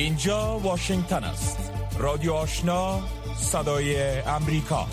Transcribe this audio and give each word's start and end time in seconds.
اینجا 0.00 0.58
واشنگتن 0.58 1.24
است. 1.24 1.72
رادیو 1.98 2.32
آشنا 2.32 3.00
صدای 3.36 4.20
امریکا. 4.20 4.86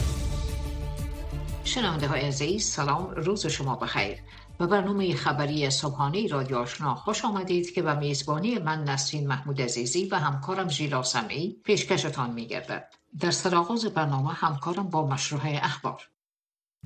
شنونده 1.64 2.08
های 2.08 2.22
عزیز 2.22 2.66
سلام 2.66 3.10
روز 3.10 3.48
شما 3.48 3.76
بخیر. 3.76 4.18
و 4.60 4.68
برنامه 4.68 5.16
خبری 5.16 5.70
صبحانه 5.70 6.28
رادیو 6.28 6.58
آشنا 6.58 6.96
خوش 6.96 7.26
آمدید 7.26 7.74
که 7.74 7.82
به 7.82 7.96
میزبانی 7.96 8.60
من 8.60 8.84
نسرین 8.84 9.28
محمود 9.28 9.62
عزیزی 9.62 10.06
و 10.06 10.16
همکارم 10.16 10.70
ژیلا 10.70 11.04
سمعی 11.04 11.58
پیشکشتان 11.64 12.34
میگردد. 12.34 12.94
در 13.20 13.32
سرآغاز 13.32 13.86
برنامه 13.86 14.34
همکارم 14.34 14.90
با 14.90 15.08
مشروع 15.08 15.42
اخبار. 15.46 16.02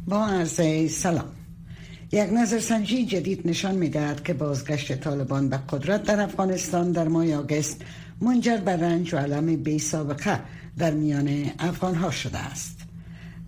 با 0.08 0.26
عرض 0.26 0.92
سلام. 0.92 1.36
یک 2.14 2.30
نظرسنجی 2.34 3.06
جدید 3.06 3.48
نشان 3.48 3.76
می‌دهد 3.76 4.24
که 4.24 4.34
بازگشت 4.34 4.96
طالبان 4.96 5.50
به 5.50 5.58
قدرت 5.58 6.04
در 6.04 6.22
افغانستان 6.22 6.92
در 6.92 7.08
ماه 7.08 7.34
آگست 7.34 7.82
منجر 8.22 8.58
به 8.58 8.72
رنج 8.72 9.14
و 9.14 9.18
علم 9.18 9.56
بی 9.56 9.80
سابقه 9.80 10.40
در 10.78 10.92
میان 10.92 11.52
افغان 11.60 11.96
ها 11.96 12.12
شده 12.12 12.38
است. 12.38 12.78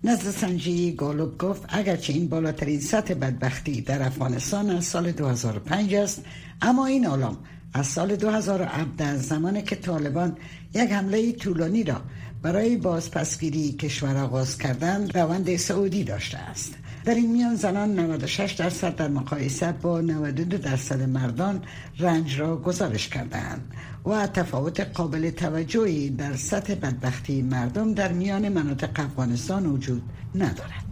نظرسنجی 0.04 0.92
گالوب 0.92 1.38
گفت 1.38 1.66
اگرچه 1.70 2.14
این 2.14 2.28
بالاترین 2.28 2.80
سطح 2.80 3.14
بدبختی 3.14 3.82
در 3.82 4.04
افغانستان 4.04 4.70
از 4.70 4.86
سال 4.86 5.12
2005 5.12 5.94
است 5.94 6.24
اما 6.62 6.86
این 6.86 7.08
علام 7.08 7.38
از 7.74 7.88
سال 7.88 8.16
2017 8.16 9.18
زمانی 9.18 9.62
که 9.62 9.76
طالبان 9.76 10.38
یک 10.74 10.92
حمله 10.92 11.32
طولانی 11.32 11.84
را 11.84 12.02
برای 12.42 12.78
بازپسگیری 12.78 13.72
کشور 13.72 14.18
آغاز 14.18 14.58
کردند 14.58 15.18
روند 15.18 15.56
سعودی 15.56 16.04
داشته 16.04 16.38
است. 16.38 16.74
در 17.06 17.16
این 17.16 17.32
میان 17.32 17.56
زنان 17.56 18.00
96 18.00 18.52
درصد 18.52 18.96
در 18.96 19.08
مقایسه 19.08 19.72
با 19.72 20.02
92 20.02 20.58
درصد 20.58 21.02
مردان 21.02 21.62
رنج 22.00 22.40
را 22.40 22.58
گزارش 22.58 23.08
کردند 23.10 23.74
و 24.06 24.28
تفاوت 24.28 24.80
قابل 24.80 25.30
توجهی 25.30 26.10
در 26.10 26.36
سطح 26.36 26.76
بدبختی 26.76 27.42
مردم 27.42 27.94
در 27.94 28.12
میان 28.12 28.50
مناطق 28.50 29.00
افغانستان 29.00 29.66
وجود 29.66 30.04
ندارد. 30.36 30.84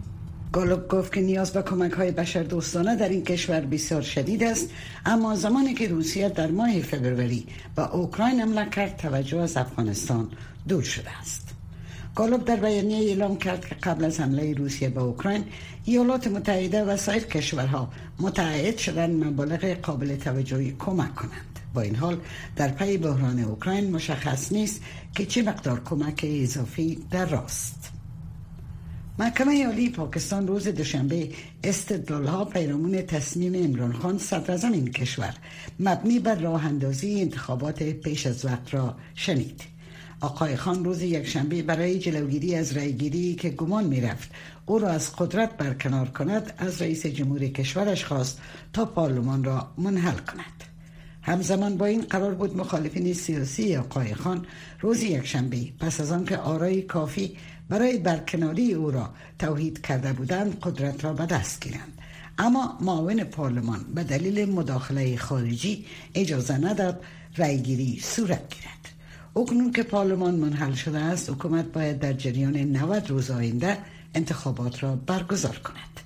گالوب 0.52 0.88
گفت 0.88 1.12
که 1.12 1.20
نیاز 1.20 1.52
به 1.52 1.62
کمک 1.62 1.92
های 1.92 2.10
بشر 2.10 2.42
دوستانه 2.42 2.96
در 2.96 3.08
این 3.08 3.24
کشور 3.24 3.60
بسیار 3.60 4.02
شدید 4.02 4.42
است 4.42 4.70
اما 5.06 5.34
زمانی 5.34 5.74
که 5.74 5.88
روسیه 5.88 6.28
در 6.28 6.50
ماه 6.50 6.80
فبروری 6.80 7.46
به 7.76 7.94
اوکراین 7.94 8.40
حمله 8.40 8.70
کرد 8.70 8.96
توجه 8.96 9.38
از 9.38 9.56
افغانستان 9.56 10.28
دور 10.68 10.82
شده 10.82 11.18
است. 11.20 11.61
گالوب 12.14 12.44
در 12.44 12.56
بیانیه 12.56 13.08
اعلام 13.08 13.36
کرد 13.36 13.66
که 13.68 13.74
قبل 13.74 14.04
از 14.04 14.20
حمله 14.20 14.54
روسیه 14.54 14.88
به 14.88 15.00
اوکراین 15.00 15.44
ایالات 15.84 16.26
متحده 16.26 16.84
و 16.84 16.96
سایر 16.96 17.22
کشورها 17.22 17.92
متعهد 18.20 18.78
شدن 18.78 19.10
مبالغ 19.24 19.64
قابل 19.64 20.16
توجهی 20.16 20.76
کمک 20.78 21.14
کنند. 21.14 21.58
با 21.74 21.80
این 21.80 21.96
حال 21.96 22.18
در 22.56 22.68
پی 22.68 22.98
بحران 22.98 23.38
اوکراین 23.38 23.90
مشخص 23.90 24.52
نیست 24.52 24.82
که 25.14 25.26
چه 25.26 25.42
مقدار 25.42 25.84
کمک 25.84 26.26
اضافی 26.28 26.98
در 27.10 27.24
راست. 27.24 27.90
محکمه 29.18 29.66
عالی 29.66 29.90
پاکستان 29.90 30.48
روز 30.48 30.68
دوشنبه 30.68 31.28
استدلال 31.64 32.26
ها 32.26 32.44
پیرامون 32.44 33.02
تصمیم 33.02 33.64
امران 33.64 33.92
خان 33.92 34.18
صدر 34.18 34.66
این 34.72 34.90
کشور 34.90 35.34
مبنی 35.80 36.18
بر 36.18 36.34
راه 36.34 36.66
اندازی 36.66 37.20
انتخابات 37.20 37.82
پیش 37.82 38.26
از 38.26 38.44
وقت 38.44 38.74
را 38.74 38.96
شنید. 39.14 39.71
آقای 40.22 40.56
خان 40.56 40.84
روز 40.84 41.02
یکشنبه 41.02 41.62
برای 41.62 41.98
جلوگیری 41.98 42.54
از 42.54 42.76
رأیگیری 42.76 43.34
که 43.34 43.50
گمان 43.50 43.84
می‌رفت 43.84 44.30
او 44.66 44.78
را 44.78 44.88
از 44.88 45.16
قدرت 45.16 45.56
برکنار 45.56 46.08
کند 46.08 46.52
از 46.58 46.82
رئیس 46.82 47.06
جمهور 47.06 47.46
کشورش 47.46 48.04
خواست 48.04 48.40
تا 48.72 48.84
پارلمان 48.84 49.44
را 49.44 49.70
منحل 49.78 50.18
کند. 50.18 50.64
همزمان 51.22 51.76
با 51.76 51.86
این 51.86 52.00
قرار 52.00 52.34
بود 52.34 52.56
مخالفین 52.56 53.14
سیاسی 53.14 53.76
آقای 53.76 54.14
خان 54.14 54.46
روز 54.80 55.02
یکشنبه 55.02 55.58
پس 55.80 56.00
از 56.00 56.12
آنکه 56.12 56.36
آرای 56.36 56.82
کافی 56.82 57.36
برای 57.68 57.98
برکناری 57.98 58.74
او 58.74 58.90
را 58.90 59.10
توحید 59.38 59.80
کرده 59.80 60.12
بودند 60.12 60.58
قدرت 60.60 61.04
را 61.04 61.12
به 61.12 61.26
دست 61.26 61.64
گیرند. 61.64 61.98
اما 62.38 62.78
معاون 62.80 63.24
پارلمان 63.24 63.84
به 63.94 64.04
دلیل 64.04 64.50
مداخله 64.50 65.16
خارجی 65.16 65.86
اجازه 66.14 66.58
نداد 66.58 67.04
رأیگیری 67.36 68.00
صورت 68.02 68.54
گیرد. 68.54 68.81
اکنون 69.36 69.72
که 69.72 69.82
پارلمان 69.82 70.34
منحل 70.34 70.72
شده 70.72 70.98
است 70.98 71.30
حکومت 71.30 71.64
باید 71.64 71.98
در 71.98 72.12
جریان 72.12 72.56
90 72.56 73.10
روز 73.10 73.30
آینده 73.30 73.78
انتخابات 74.14 74.82
را 74.82 74.96
برگزار 74.96 75.56
کند. 75.56 76.00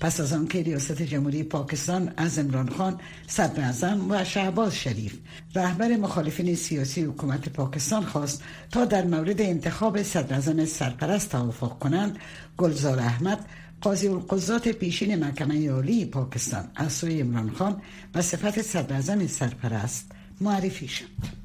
پس 0.00 0.20
از 0.20 0.32
آنکه 0.32 0.62
ریاست 0.62 1.02
جمهوری 1.02 1.42
پاکستان 1.42 2.12
از 2.16 2.38
امران 2.38 2.68
خان 2.68 3.00
صدر 3.26 3.62
اعظم 3.62 4.10
و 4.10 4.24
شهباز 4.24 4.76
شریف 4.76 5.18
رهبر 5.54 5.96
مخالفین 5.96 6.54
سیاسی 6.54 7.02
حکومت 7.02 7.48
پاکستان 7.48 8.04
خواست 8.04 8.42
تا 8.70 8.84
در 8.84 9.04
مورد 9.04 9.40
انتخاب 9.40 10.02
صدر 10.02 10.34
اعظم 10.34 10.64
سرپرست 10.64 11.30
توافق 11.30 11.78
کنند 11.78 12.18
گلزار 12.58 12.98
احمد 12.98 13.44
قاضی 13.80 14.08
القضات 14.08 14.68
پیشین 14.68 15.16
محکمه 15.16 15.70
عالی 15.70 16.04
پاکستان 16.04 16.64
از 16.74 16.92
سوی 16.92 17.20
امران 17.20 17.50
خان 17.50 17.82
و 18.14 18.22
صفت 18.22 18.62
صدر 18.62 18.94
اعظم 18.94 19.26
سرپرست 19.26 20.12
معرفی 20.40 20.88
شد. 20.88 21.39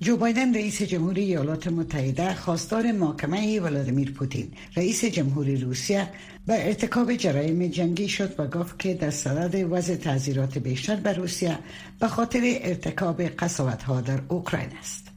جو 0.00 0.16
بایدن 0.16 0.54
رئیس 0.54 0.82
جمهوری 0.82 1.22
ایالات 1.22 1.66
متحده 1.66 2.34
خواستار 2.34 2.92
محاکمه 2.92 3.60
ولادیمیر 3.60 4.10
پوتین 4.10 4.52
رئیس 4.76 5.04
جمهوری 5.04 5.56
روسیه 5.56 6.08
به 6.46 6.66
ارتکاب 6.66 7.14
جرایم 7.14 7.66
جنگی 7.66 8.08
شد 8.08 8.34
و 8.40 8.46
گفت 8.46 8.78
که 8.78 8.94
در 8.94 9.10
صدد 9.10 9.66
وضع 9.70 9.96
تعذیرات 9.96 10.58
بیشتر 10.58 10.96
به 10.96 11.12
روسیه 11.12 11.58
به 12.00 12.08
خاطر 12.08 12.40
ارتکاب 12.44 13.22
قصاوت 13.22 13.82
ها 13.82 14.00
در 14.00 14.20
اوکراین 14.28 14.70
است. 14.80 15.08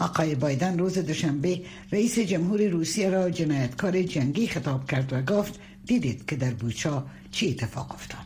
آقای 0.00 0.34
بایدن 0.34 0.78
روز 0.78 0.98
دوشنبه 0.98 1.62
رئیس 1.92 2.18
جمهوری 2.18 2.68
روسیه 2.68 3.10
را 3.10 3.30
جنایتکار 3.30 4.02
جنگی 4.02 4.46
خطاب 4.46 4.90
کرد 4.90 5.12
و 5.12 5.22
گفت 5.22 5.60
دیدید 5.86 6.26
که 6.26 6.36
در 6.36 6.54
بوچا 6.54 7.06
چی 7.30 7.50
اتفاق 7.50 7.92
افتاد. 7.92 8.25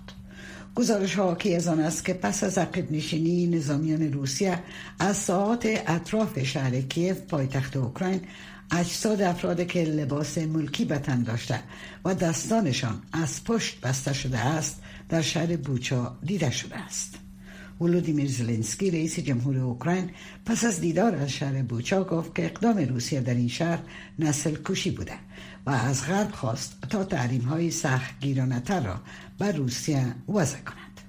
گزارش 0.74 1.14
ها 1.14 1.34
که 1.34 1.56
از 1.56 1.68
آن 1.68 1.80
است 1.80 2.04
که 2.04 2.14
پس 2.14 2.44
از 2.44 2.58
عقب 2.58 2.92
نشینی 2.92 3.46
نظامیان 3.46 4.12
روسیه 4.12 4.58
از 4.98 5.16
ساعات 5.16 5.66
اطراف 5.86 6.42
شهر 6.42 6.80
کیف 6.80 7.20
پایتخت 7.20 7.76
اوکراین 7.76 8.20
اجساد 8.70 9.22
افراد 9.22 9.66
که 9.66 9.84
لباس 9.84 10.38
ملکی 10.38 10.84
به 10.84 10.98
تن 10.98 11.22
داشته 11.22 11.62
و 12.04 12.14
دستانشان 12.14 13.02
از 13.12 13.44
پشت 13.44 13.80
بسته 13.80 14.12
شده 14.12 14.38
است 14.38 14.82
در 15.08 15.22
شهر 15.22 15.56
بوچا 15.56 16.18
دیده 16.22 16.50
شده 16.50 16.76
است. 16.76 17.14
ولودیمیر 17.80 18.28
زلنسکی 18.28 18.90
رئیس 18.90 19.18
جمهور 19.18 19.58
اوکراین 19.58 20.10
پس 20.46 20.64
از 20.64 20.80
دیدار 20.80 21.14
از 21.14 21.30
شهر 21.30 21.62
بوچا 21.62 22.04
گفت 22.04 22.34
که 22.34 22.44
اقدام 22.44 22.78
روسیه 22.78 23.20
در 23.20 23.34
این 23.34 23.48
شهر 23.48 23.78
نسل 24.18 24.56
کشی 24.64 24.90
بوده. 24.90 25.12
و 25.66 25.70
از 25.70 26.06
غرب 26.06 26.32
خواست 26.32 26.76
تا 26.90 27.04
تحریم 27.04 27.42
های 27.42 27.70
سخت 27.70 28.20
گیرانتر 28.20 28.80
را 28.80 29.00
بر 29.38 29.52
روسیه 29.52 30.14
وضع 30.28 30.58
کند. 30.58 31.00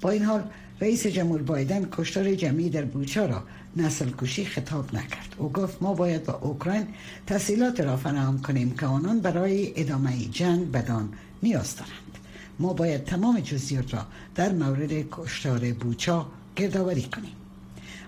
با 0.00 0.10
این 0.10 0.24
حال 0.24 0.44
رئیس 0.80 1.06
جمهور 1.06 1.42
بایدن 1.42 1.88
کشتار 1.92 2.34
جمعی 2.34 2.70
در 2.70 2.84
بوچا 2.84 3.26
را 3.26 3.42
نسل 3.76 4.10
کشی 4.18 4.44
خطاب 4.44 4.94
نکرد. 4.94 5.34
او 5.38 5.52
گفت 5.52 5.82
ما 5.82 5.94
باید 5.94 6.24
با 6.24 6.32
اوکراین 6.32 6.86
تحصیلات 7.26 7.80
را 7.80 7.96
فراهم 7.96 8.42
کنیم 8.42 8.74
که 8.76 8.86
آنان 8.86 9.20
برای 9.20 9.72
ادامه 9.76 10.24
جنگ 10.24 10.70
بدان 10.70 11.08
نیاز 11.42 11.76
دارند. 11.76 12.18
ما 12.58 12.72
باید 12.72 13.04
تمام 13.04 13.40
جزئیات 13.40 13.94
را 13.94 14.06
در 14.34 14.52
مورد 14.52 14.92
کشتار 15.10 15.72
بوچا 15.72 16.26
گردآوری 16.56 17.02
کنیم. 17.02 17.32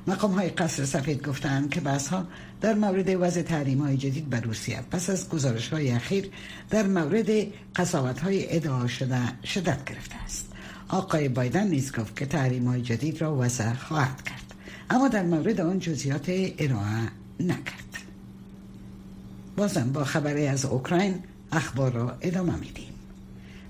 مقام 0.07 0.33
های 0.33 0.49
قصر 0.49 0.85
سفید 0.85 1.27
گفتند 1.27 1.71
که 1.71 1.81
بحث 1.81 2.09
ها 2.09 2.27
در 2.61 2.75
مورد 2.75 3.09
وضع 3.21 3.43
تحریم 3.43 3.81
های 3.81 3.97
جدید 3.97 4.31
بر 4.31 4.41
روسیه. 4.41 4.81
پس 4.91 5.11
از 5.11 5.29
گزارش 5.29 5.69
های 5.69 5.91
اخیر 5.91 6.31
در 6.71 6.87
مورد 6.87 7.29
قصاوت 7.77 8.21
های 8.21 8.57
ادعا 8.57 8.87
شده 8.87 9.19
شدت 9.45 9.85
گرفته 9.85 10.17
است. 10.25 10.49
آقای 10.89 11.29
بایدن 11.29 11.69
نیز 11.69 11.93
گفت 11.93 12.17
که 12.17 12.27
تحریم 12.27 12.67
های 12.67 12.83
جدید 12.83 13.21
را 13.21 13.37
وضع 13.37 13.73
خواهد 13.73 14.23
کرد. 14.23 14.55
اما 14.91 15.09
در 15.09 15.23
مورد 15.23 15.61
آن 15.61 15.79
جزئیات 15.79 16.29
ارائه 16.59 17.09
نکرد. 17.41 17.85
بازم 19.57 19.93
با 19.93 20.05
خبری 20.05 20.47
از 20.47 20.65
اوکراین 20.65 21.15
اخبار 21.53 21.93
را 21.93 22.19
ادامه 22.21 22.57
میدیم. 22.57 22.98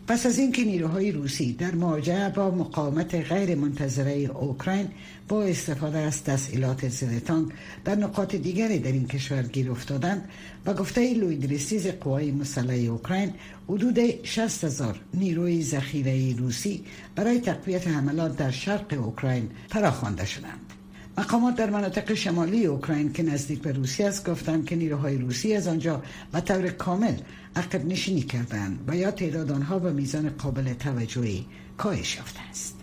پس 0.08 0.26
از 0.26 0.38
اینکه 0.38 0.64
نیروهای 0.64 1.12
روسی 1.12 1.52
در 1.52 1.74
مواجهه 1.74 2.30
با 2.30 2.50
مقاومت 2.50 3.14
غیر 3.14 3.54
منتظره 3.54 4.12
اوکراین 4.12 4.88
با 5.28 5.42
استفاده 5.42 5.98
از 5.98 6.24
تسهیلات 6.24 6.88
زدتان 6.88 7.52
در 7.84 7.94
نقاط 7.94 8.34
دیگری 8.34 8.78
در 8.78 8.92
این 8.92 9.08
کشور 9.08 9.42
گیر 9.42 9.70
افتادند 9.70 10.28
و 10.66 10.74
گفته 10.74 11.14
لویدرسیز 11.14 11.86
قوای 11.86 12.30
مسلح 12.30 12.90
اوکراین 12.90 13.34
حدود 13.68 14.24
60 14.24 14.64
هزار 14.64 15.00
نیروی 15.14 15.62
ذخیره 15.62 16.36
روسی 16.36 16.84
برای 17.16 17.40
تقویت 17.40 17.88
حملات 17.88 18.36
در 18.36 18.50
شرق 18.50 19.04
اوکراین 19.04 19.50
فراخوانده 19.68 20.24
شدند. 20.26 20.77
مقامات 21.18 21.56
در 21.56 21.70
مناطق 21.70 22.14
شمالی 22.14 22.66
اوکراین 22.66 23.12
که 23.12 23.22
نزدیک 23.22 23.62
به 23.62 23.72
روسیه 23.72 24.06
است 24.06 24.30
گفتند 24.30 24.66
که 24.66 24.76
نیروهای 24.76 25.18
روسی 25.18 25.54
از 25.54 25.68
آنجا 25.68 26.02
و 26.32 26.40
طور 26.40 26.68
کامل 26.68 27.14
عقب 27.56 27.86
نشینی 27.86 28.22
کردند 28.22 28.84
و 28.88 28.96
یا 28.96 29.10
تعداد 29.10 29.52
آنها 29.52 29.78
به 29.78 29.92
میزان 29.92 30.28
قابل 30.28 30.72
توجهی 30.72 31.46
کاهش 31.76 32.16
یافته 32.16 32.40
است. 32.50 32.76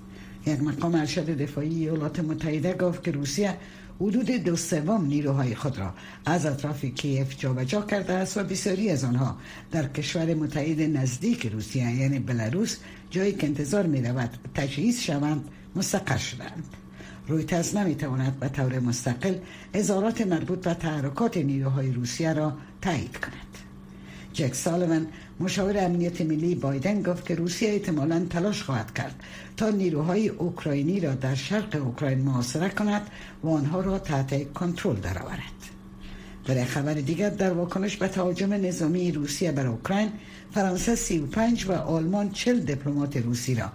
یک 0.48 0.64
مقام 0.64 0.96
ارشد 0.96 1.38
دفاعی 1.38 1.70
ایالات 1.70 2.20
متحده 2.20 2.74
گفت 2.74 3.04
که 3.04 3.12
روسیه 3.12 3.58
حدود 4.02 4.32
دو 4.32 4.56
سوم 4.56 5.06
نیروهای 5.06 5.56
خود 5.56 5.78
را 5.78 5.94
از 6.26 6.46
اطراف 6.46 6.86
کیف 6.86 7.38
جابجا 7.38 7.82
کرده 7.82 8.14
است 8.14 8.38
و 8.38 8.44
بسیاری 8.44 8.90
از 8.90 9.04
آنها 9.04 9.38
در 9.72 9.88
کشور 9.88 10.34
متحد 10.34 10.82
نزدیک 10.82 11.46
روسیه 11.46 11.92
یعنی 11.92 12.20
بلاروس 12.20 12.78
جایی 13.10 13.32
که 13.32 13.48
انتظار 13.48 13.86
می 13.86 14.02
رود 14.02 14.30
تجهیز 14.56 15.02
شوند 15.02 15.50
مستقر 15.76 16.18
شدند. 16.18 16.85
رویترز 17.28 17.76
نمی‌تواند 17.76 18.40
به 18.40 18.50
طور 18.50 18.80
مستقل 18.80 19.36
اظهارات 19.74 20.22
مربوط 20.22 20.60
به 20.60 20.74
تحرکات 20.74 21.38
نیروهای 21.38 21.92
روسیه 21.92 22.34
را 22.34 22.54
تایید 22.82 23.18
کند 23.18 23.58
جک 24.34 24.54
سالوان 24.54 25.08
مشاور 25.40 25.86
امنیت 25.86 26.22
ملی 26.22 26.56
بایدن 26.56 27.02
گفت 27.02 27.26
که 27.26 27.36
روسیه 27.36 27.70
احتمالا 27.70 28.26
تلاش 28.30 28.64
خواهد 28.64 28.94
کرد 28.94 29.24
تا 29.58 29.70
نیروهای 29.70 30.28
اوکراینی 30.28 31.00
را 31.00 31.16
در 31.16 31.36
شرق 31.36 31.82
اوکراین 31.86 32.20
محاصره 32.20 32.70
کند 32.70 33.02
و 33.44 33.50
آنها 33.50 33.82
را 33.82 34.00
تحت 34.00 34.54
کنترل 34.54 34.96
درآورد 34.96 35.56
در 36.46 36.66
خبر 36.66 36.94
دیگر 36.94 37.30
در 37.30 37.54
واکنش 37.54 37.98
به 37.98 38.08
تهاجم 38.08 38.54
نظامی 38.54 39.12
روسیه 39.12 39.52
بر 39.52 39.68
اوکراین 39.68 40.12
فرانسه 40.52 40.96
35 40.96 41.66
و 41.66 41.72
آلمان 41.72 42.32
40 42.32 42.60
دیپلمات 42.60 43.18
روسی 43.18 43.56
را 43.56 43.72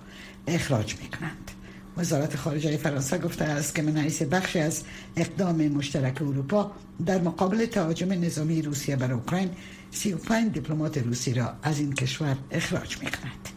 اخراج 0.46 0.96
می 1.02 1.08
کنند. 1.08 1.50
وزارت 1.96 2.36
خارجه 2.36 2.76
فرانسه 2.76 3.18
گفته 3.18 3.44
است 3.44 3.74
که 3.74 3.82
من 3.82 3.96
حیث 3.96 4.22
بخشی 4.22 4.58
از 4.58 4.82
اقدام 5.16 5.68
مشترک 5.68 6.22
اروپا 6.22 6.72
در 7.06 7.20
مقابل 7.20 7.66
تهاجم 7.66 8.12
نظامی 8.12 8.62
روسیه 8.62 8.96
بر 8.96 9.12
اوکراین 9.12 9.50
35 9.90 10.52
دیپلمات 10.52 10.98
روسی 10.98 11.34
را 11.34 11.52
از 11.62 11.78
این 11.78 11.92
کشور 11.92 12.36
اخراج 12.50 12.98
می 12.98 13.10
کند. 13.10 13.48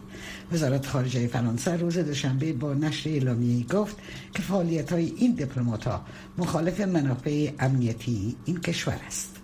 وزارت 0.52 0.86
خارجه 0.86 1.26
فرانسه 1.26 1.76
روز 1.76 1.98
دوشنبه 1.98 2.52
با 2.52 2.74
نشر 2.74 3.10
اعلامیه‌ای 3.10 3.66
گفت 3.72 3.96
که 4.34 4.42
فعالیت 4.42 4.92
های 4.92 5.12
این 5.16 5.34
دیپلمات 5.34 5.84
ها 5.84 6.04
مخالف 6.38 6.80
منافع 6.80 7.50
امنیتی 7.58 8.36
این 8.44 8.60
کشور 8.60 9.00
است. 9.06 9.36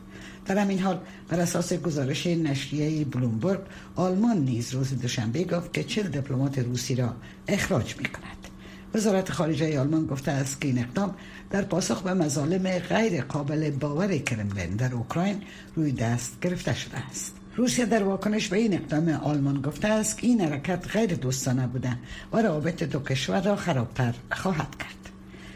در 0.47 0.59
همین 0.59 0.79
حال 0.79 1.01
بر 1.29 1.41
اساس 1.41 1.73
گزارش 1.73 2.27
نشریه 2.27 3.05
بلومبرگ 3.05 3.61
آلمان 3.97 4.39
نیز 4.39 4.75
روز 4.75 5.01
دوشنبه 5.01 5.45
گفت 5.45 5.73
که 5.73 5.85
چل 5.85 6.03
دیپلمات 6.03 6.59
روسی 6.59 6.95
را 6.95 7.17
اخراج 7.49 7.97
می 7.99 8.05
کند. 8.05 8.40
وزارت 8.95 9.33
خارجه 9.33 9.81
آلمان 9.81 10.07
گفته 10.07 10.31
است 10.31 10.61
که 10.61 10.69
این 10.69 10.79
اقدام 10.79 11.15
در 11.51 11.63
پاسخ 11.63 12.03
به 12.03 12.15
مظالم 12.15 12.79
غیر 12.79 13.23
قابل 13.23 13.71
باور 13.71 14.19
کرملین 14.19 14.77
در 14.77 14.95
اوکراین 14.95 15.43
روی 15.77 15.93
دست 15.93 16.41
گرفته 16.41 16.75
شده 16.75 16.99
است. 16.99 17.35
روسیه 17.57 17.87
در 17.87 18.03
واکنش 18.03 18.49
به 18.49 18.57
این 18.57 18.75
اقدام 18.75 19.09
آلمان 19.09 19.61
گفته 19.63 19.89
است 19.89 20.19
که 20.19 20.27
این 20.27 20.41
حرکت 20.41 20.89
غیر 20.93 21.15
دوستانه 21.15 21.67
بوده 21.67 21.97
و 22.33 22.43
روابط 22.43 22.83
دو 22.83 23.01
کشور 23.01 23.41
را 23.41 23.57
خرابتر 23.57 24.15
خواهد 24.31 24.79
کرد. 24.79 25.13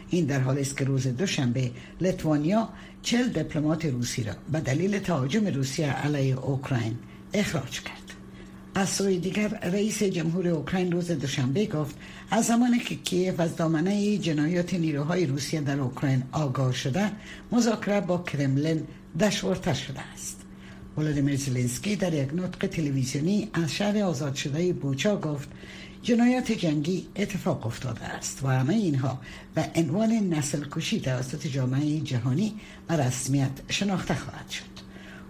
این 0.09 0.25
در 0.25 0.39
حالی 0.39 0.61
است 0.61 0.77
که 0.77 0.85
روز 0.85 1.07
دوشنبه 1.07 1.71
لتوانیا 2.01 2.69
چل 3.01 3.27
دیپلمات 3.27 3.85
روسی 3.85 4.23
را 4.23 4.33
به 4.51 4.59
دلیل 4.59 4.99
تهاجم 4.99 5.47
روسیه 5.47 5.91
علیه 5.91 6.39
اوکراین 6.39 6.97
اخراج 7.33 7.81
کرد. 7.81 8.04
از 8.77 8.89
سوی 8.89 9.19
دیگر 9.19 9.47
رئیس 9.47 10.03
جمهور 10.03 10.47
اوکراین 10.47 10.91
روز 10.91 11.11
دوشنبه 11.11 11.65
گفت 11.65 11.95
از 12.31 12.45
زمانی 12.45 12.79
که 12.79 12.95
کیف 12.95 13.39
از 13.39 13.55
دامنه 13.55 14.17
جنایات 14.17 14.73
نیروهای 14.73 15.25
روسیه 15.25 15.61
در 15.61 15.79
اوکراین 15.79 16.23
آگاه 16.31 16.73
شده 16.73 17.11
مذاکره 17.51 18.01
با 18.01 18.17
کرملین 18.17 18.87
دشوارتر 19.19 19.73
شده 19.73 19.99
است. 20.13 20.41
ولادیمیر 20.97 21.35
زلنسکی 21.35 21.95
در 21.95 22.13
یک 22.13 22.33
نطق 22.33 22.67
تلویزیونی 22.67 23.49
از 23.53 23.73
شهر 23.73 23.97
آزاد 23.97 24.35
شده 24.35 24.73
بوچا 24.73 25.17
گفت 25.17 25.49
جنایات 26.03 26.51
جنگی 26.51 27.07
اتفاق 27.15 27.65
افتاده 27.65 28.03
است 28.03 28.43
و 28.43 28.47
همه 28.47 28.73
اینها 28.73 29.19
به 29.55 29.69
عنوان 29.75 30.11
نسل 30.11 30.65
کشی 30.71 30.99
توسط 30.99 31.47
جامعه 31.47 31.99
جهانی 31.99 32.53
و 32.89 32.97
رسمیت 32.97 33.51
شناخته 33.69 34.13
خواهد 34.13 34.49
شد. 34.49 34.74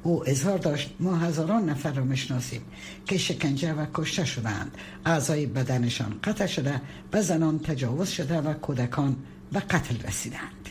او 0.06 0.30
اظهار 0.30 0.58
داشت 0.58 0.90
ما 1.00 1.16
هزاران 1.16 1.70
نفر 1.70 1.92
را 1.92 2.04
می‌شناسیم 2.04 2.62
که 3.06 3.18
شکنجه 3.18 3.74
و 3.74 3.86
کشته 3.94 4.26
شدند 4.26 4.72
اعضای 5.06 5.46
بدنشان 5.46 6.20
قطع 6.24 6.46
شده 6.46 6.82
به 7.12 7.22
زنان 7.22 7.60
تجاوز 7.60 8.10
شده 8.10 8.38
و 8.38 8.54
کودکان 8.54 9.16
به 9.52 9.60
قتل 9.60 9.96
رسیدند. 10.08 10.70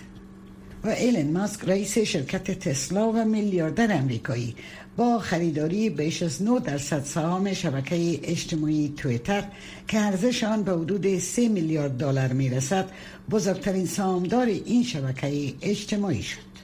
و 0.84 0.88
ایلن 0.88 1.32
ماسک 1.32 1.60
رئیس 1.66 1.98
شرکت 1.98 2.50
تسلا 2.50 3.12
و 3.12 3.24
میلیاردر 3.24 3.96
امریکایی 3.96 4.56
با 4.96 5.18
خریداری 5.18 5.90
بیش 5.90 6.22
از 6.22 6.42
9 6.42 6.60
درصد 6.60 7.04
سهام 7.04 7.52
شبکه 7.52 8.20
اجتماعی 8.22 8.94
تویتر 8.96 9.44
که 9.88 9.98
ارزش 9.98 10.44
آن 10.44 10.62
به 10.62 10.72
حدود 10.72 11.18
3 11.18 11.48
میلیارد 11.48 11.96
دلار 11.96 12.32
می‌رسد 12.32 12.90
بزرگترین 13.30 13.86
سهامدار 13.86 14.46
این 14.46 14.84
شبکه 14.84 15.54
اجتماعی 15.62 16.22
شد. 16.22 16.54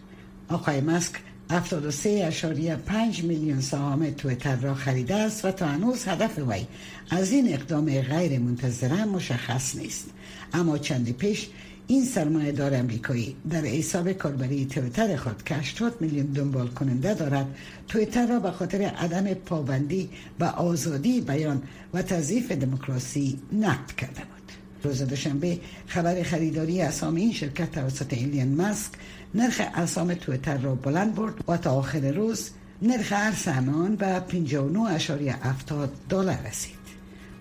آقای 0.49 0.81
ماسک 0.81 1.15
73.5 1.51 3.23
میلیون 3.23 3.61
سهام 3.61 4.11
تویتر 4.11 4.57
را 4.57 4.75
خریده 4.75 5.15
است 5.15 5.45
و 5.45 5.51
تا 5.51 5.67
هنوز 5.67 6.09
هدف 6.09 6.39
وی 6.39 6.67
از 7.11 7.33
این 7.33 7.53
اقدام 7.53 8.01
غیر 8.01 8.39
منتظره 8.39 9.05
مشخص 9.05 9.77
نیست. 9.77 10.11
اما 10.53 10.79
چندی 10.79 11.13
پیش 11.13 11.49
این 11.87 12.05
سرمایه 12.05 12.53
دار 12.53 12.75
امریکایی 12.75 13.37
در 13.51 13.61
حساب 13.61 14.13
کاربری 14.13 14.67
تویتر 14.67 15.17
خود 15.17 15.43
که 15.43 15.55
80 15.55 16.01
میلیون 16.01 16.27
دنبال 16.27 16.69
کننده 16.69 17.15
دارد. 17.15 17.47
تویتر 17.89 18.27
را 18.27 18.41
به 18.41 18.51
خاطر 18.51 18.83
عدم 18.83 19.35
پابندی 19.35 20.11
و 20.41 20.45
آزادی 20.45 21.21
بیان 21.21 21.63
و 21.95 22.03
تضعیف 22.03 22.53
دموکراسی 22.53 23.39
نقد 23.53 23.93
کرده 23.97 24.21
بود. 24.21 24.41
روز 24.83 25.03
دوشنبه 25.03 25.59
خبر 25.87 26.23
خریداری 26.23 26.83
اسام 26.83 27.15
این 27.15 27.33
شرکت 27.33 27.73
توسط 27.73 28.13
ایلین 28.13 28.57
ماسک 28.57 28.93
نرخ 29.35 29.61
اسام 29.75 30.15
تویتر 30.15 30.59
را 30.59 30.75
بلند 30.75 31.15
برد 31.15 31.35
و 31.49 31.57
تا 31.57 31.71
آخر 31.71 32.13
روز 32.13 32.51
نرخ 32.83 33.13
ارز 33.17 33.45
همان 33.45 33.97
به 33.97 34.23
59.70 34.29 35.73
دلار 36.09 36.39
رسید. 36.49 36.81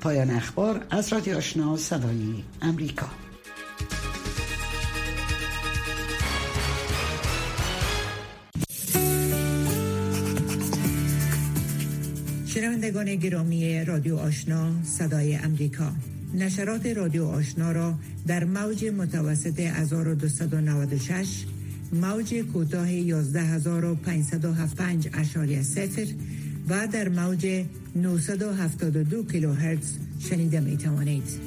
پایان 0.01 0.30
اخبار 0.30 0.86
از 0.89 1.13
رادیو 1.13 1.38
آشنا 1.38 1.77
صدای 1.77 2.44
امریکا. 2.62 3.07
شنوندگان 12.45 13.15
گرامی 13.15 13.85
رادیو 13.85 14.18
آشنا 14.18 14.83
صدای 14.83 15.35
امریکا 15.35 15.92
نشرات 16.33 16.85
رادیو 16.85 17.25
آشنا 17.25 17.71
را 17.71 17.94
در 18.28 18.44
موج 18.44 18.85
متوسط 18.85 19.59
1296 19.59 21.45
موج 21.94 22.36
کوتاه 22.54 22.88
11575 22.88 25.10
اشاری 25.14 25.64
سفر 25.64 26.08
و 26.69 26.88
در 26.88 27.10
موج 27.10 27.66
972 27.96 29.24
کیلوهرتز 29.24 29.98
شنیده 30.19 30.60
می 30.60 30.78
توانید. 30.78 31.40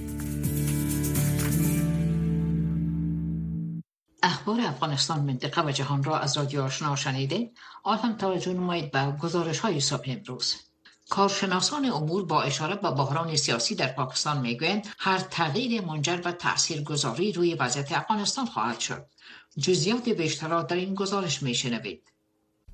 اخبار 4.22 4.60
افغانستان 4.60 5.20
منطقه 5.20 5.66
و 5.66 5.70
جهان 5.70 6.04
را 6.04 6.18
از 6.18 6.36
رادیو 6.36 6.62
آشنا 6.62 6.96
شنیده 6.96 7.50
آن 7.82 8.16
توجه 8.16 8.52
نمایید 8.52 8.90
به 8.90 9.16
گزارش 9.20 9.58
های 9.58 9.80
صبح 9.80 10.04
امروز 10.06 10.71
کارشناسان 11.12 11.84
امور 11.84 12.24
با 12.24 12.42
اشاره 12.42 12.74
به 12.74 12.90
بحران 12.90 13.36
سیاسی 13.36 13.74
در 13.74 13.92
پاکستان 13.92 14.40
می‌گویند 14.40 14.86
هر 14.98 15.18
تغییر 15.18 15.82
منجر 15.82 16.16
به 16.16 16.32
تاثیرگذاری 16.32 17.32
روی 17.32 17.54
وضعیت 17.54 17.92
افغانستان 17.92 18.46
خواهد 18.46 18.80
شد. 18.80 19.06
جزیات 19.58 20.08
بیشتر 20.08 20.62
در 20.62 20.76
این 20.76 20.94
گزارش 20.94 21.42
میشنوید. 21.42 22.02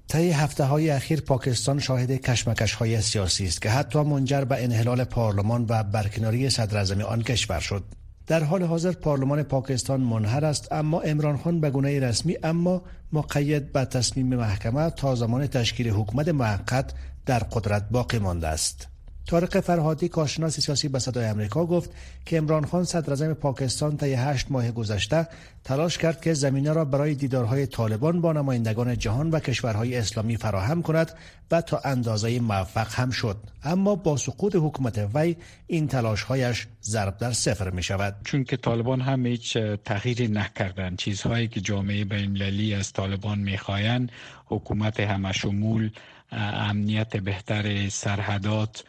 طی 0.08 0.30
هفته 0.30 0.64
های 0.64 0.90
اخیر 0.90 1.20
پاکستان 1.20 1.80
شاهد 1.80 2.10
کشمکش 2.10 2.74
های 2.74 3.00
سیاسی 3.00 3.46
است 3.46 3.62
که 3.62 3.70
حتی 3.70 3.98
منجر 3.98 4.44
به 4.44 4.64
انحلال 4.64 5.04
پارلمان 5.04 5.66
و 5.68 5.82
برکناری 5.82 6.50
صدر 6.50 7.02
آن 7.02 7.22
کشور 7.22 7.60
شد. 7.60 7.84
در 8.28 8.44
حال 8.44 8.62
حاضر 8.62 8.92
پارلمان 8.92 9.42
پاکستان 9.42 10.00
منحر 10.00 10.44
است 10.44 10.72
اما 10.72 11.00
امران 11.00 11.36
خان 11.36 11.60
به 11.60 11.70
گونه 11.70 12.00
رسمی 12.00 12.36
اما 12.42 12.82
مقید 13.12 13.72
به 13.72 13.84
تصمیم 13.84 14.26
محکمه 14.26 14.90
تا 14.90 15.14
زمان 15.14 15.46
تشکیل 15.46 15.88
حکومت 15.88 16.28
موقت 16.28 16.92
در 17.26 17.38
قدرت 17.38 17.88
باقی 17.90 18.18
مانده 18.18 18.48
است. 18.48 18.88
طارق 19.28 19.60
فرهادی 19.60 20.08
کارشناس 20.08 20.60
سیاسی 20.60 20.88
به 20.88 20.98
صدای 20.98 21.24
امریکا 21.24 21.66
گفت 21.66 21.90
که 22.26 22.38
امران 22.38 22.64
خان 22.64 22.84
صدر 22.84 23.34
پاکستان 23.34 23.96
طی 23.96 24.14
هشت 24.14 24.46
ماه 24.50 24.70
گذشته 24.70 25.28
تلاش 25.64 25.98
کرد 25.98 26.20
که 26.20 26.34
زمینه 26.34 26.72
را 26.72 26.84
برای 26.84 27.14
دیدارهای 27.14 27.66
طالبان 27.66 28.20
با 28.20 28.32
نمایندگان 28.32 28.98
جهان 28.98 29.30
و 29.30 29.40
کشورهای 29.40 29.96
اسلامی 29.96 30.36
فراهم 30.36 30.82
کند 30.82 31.12
و 31.50 31.60
تا 31.60 31.80
اندازه 31.84 32.40
موفق 32.40 32.94
هم 32.94 33.10
شد. 33.10 33.36
اما 33.62 33.94
با 33.94 34.16
سقوط 34.16 34.56
حکومت 34.56 35.10
وی 35.14 35.36
این 35.66 35.88
تلاشهایش 35.88 36.66
ضرب 36.82 37.18
در 37.18 37.32
صفر 37.32 37.70
می 37.70 37.82
شود. 37.82 38.16
چون 38.24 38.44
که 38.44 38.56
طالبان 38.56 39.00
هم 39.00 39.26
هیچ 39.26 39.58
تغییری 39.84 40.28
نکردند. 40.28 40.98
چیزهایی 40.98 41.48
که 41.48 41.60
جامعه 41.60 42.04
بین‌المللی 42.04 42.74
از 42.74 42.92
طالبان 42.92 43.38
می‌خواهند 43.38 44.12
حکومت 44.46 45.00
همشمول 45.00 45.90
امنیت 46.32 47.16
بهتر 47.16 47.88
سرحدات 47.88 48.84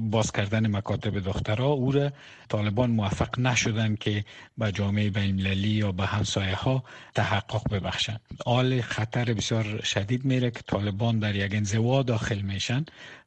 باز 0.00 0.32
کردن 0.32 0.66
مکاتب 0.76 1.18
دخترها. 1.18 1.66
او 1.72 1.92
را 1.92 2.12
طالبان 2.48 2.90
موفق 2.90 3.38
نشدن 3.38 3.94
که 3.96 4.24
به 4.58 4.72
جامعه 4.72 5.10
بین 5.10 5.38
یا 5.64 5.92
به 5.92 6.06
همسایه 6.06 6.54
ها 6.54 6.84
تحقق 7.14 7.72
ببخشند. 7.72 8.20
حال 8.46 8.80
خطر 8.80 9.24
بسیار 9.34 9.80
شدید 9.82 10.24
میره 10.24 10.50
که 10.50 10.60
طالبان 10.66 11.18
در 11.18 11.34
یک 11.34 11.54
انزوا 11.54 12.02
داخل 12.02 12.40
میشن. 12.40 12.84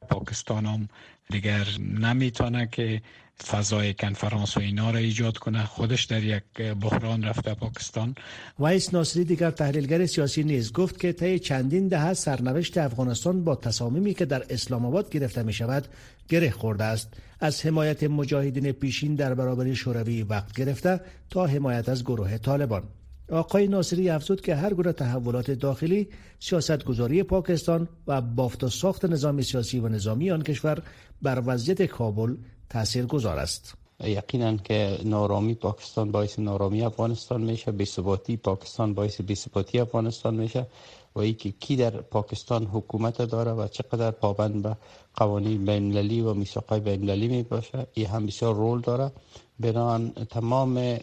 پاکستان 0.08 0.66
هم 0.66 0.88
دیگر 1.30 1.66
نمی‌تونه 1.78 2.66
که 2.72 3.02
فضای 3.42 3.94
کنفرانس 3.94 4.56
و 4.56 4.60
اینا 4.60 4.90
را 4.90 4.98
ایجاد 4.98 5.38
کنه. 5.38 5.64
خودش 5.64 6.04
در 6.04 6.24
یک 6.24 6.42
بحران 6.80 7.24
رفته 7.24 7.54
پاکستان. 7.54 8.14
ویس 8.60 8.94
ناصری 8.94 9.24
دیگر 9.24 9.50
تحلیلگر 9.50 10.06
سیاسی 10.06 10.44
نیز 10.44 10.72
گفت 10.72 11.00
که 11.00 11.12
طی 11.12 11.38
چندین 11.38 11.88
دهه 11.88 12.14
سرنوشت 12.14 12.78
افغانستان 12.78 13.44
با 13.44 13.54
تصامیمی 13.54 14.14
که 14.14 14.24
در 14.24 14.44
اسلام 14.50 14.86
آباد 14.86 15.10
گرفته 15.10 15.42
می 15.42 15.52
شود 15.52 15.88
گره 16.28 16.50
خورده 16.50 16.84
است. 16.84 17.08
از 17.40 17.66
حمایت 17.66 18.02
مجاهدین 18.02 18.72
پیشین 18.72 19.14
در 19.14 19.34
برابر 19.34 19.74
شوروی 19.74 20.22
وقت 20.22 20.56
گرفته 20.56 21.00
تا 21.30 21.46
حمایت 21.46 21.88
از 21.88 22.04
گروه 22.04 22.38
طالبان. 22.38 22.82
آقای 23.30 23.68
ناصری 23.68 24.10
افزود 24.10 24.40
که 24.40 24.54
هر 24.54 24.74
گونه 24.74 24.92
تحولات 24.92 25.50
داخلی 25.50 26.08
سیاستگذاری 26.40 27.22
پاکستان 27.22 27.88
و 28.06 28.20
بافت 28.20 28.64
و 28.64 28.68
ساخت 28.68 29.04
نظام 29.04 29.42
سیاسی 29.42 29.80
و 29.80 29.88
نظامی 29.88 30.30
آن 30.30 30.42
کشور 30.42 30.82
بر 31.22 31.42
وضعیت 31.46 31.82
کابل 31.82 32.36
تأثیر 32.74 33.06
گذار 33.06 33.38
است. 33.38 33.74
یقینا 34.04 34.56
که 34.56 34.98
نارامی 35.04 35.54
پاکستان 35.54 36.10
باعث 36.10 36.38
نارامی 36.38 36.82
افغانستان 36.82 37.40
میشه 37.40 37.72
بی‌ثباتی 37.72 38.36
پاکستان 38.36 38.94
باعث 38.94 39.20
بی‌ثباتی 39.20 39.78
افغانستان 39.80 40.34
میشه 40.34 40.66
و 41.14 41.20
اینکه 41.20 41.50
کی 41.50 41.76
در 41.76 41.90
پاکستان 41.90 42.66
حکومت 42.66 43.22
داره 43.22 43.52
و 43.52 43.68
چقدر 43.68 44.10
پابند 44.10 44.62
به 44.62 44.76
قوانین 45.16 45.64
بین 45.64 46.20
و 46.20 46.34
میثاقهای 46.34 46.80
بین 46.80 47.26
می 47.28 47.42
باشه 47.42 47.86
این 47.92 48.06
هم 48.06 48.26
بسیار 48.26 48.54
رول 48.54 48.80
داره. 48.80 49.12
بنان 49.60 50.12
تمام 50.30 50.98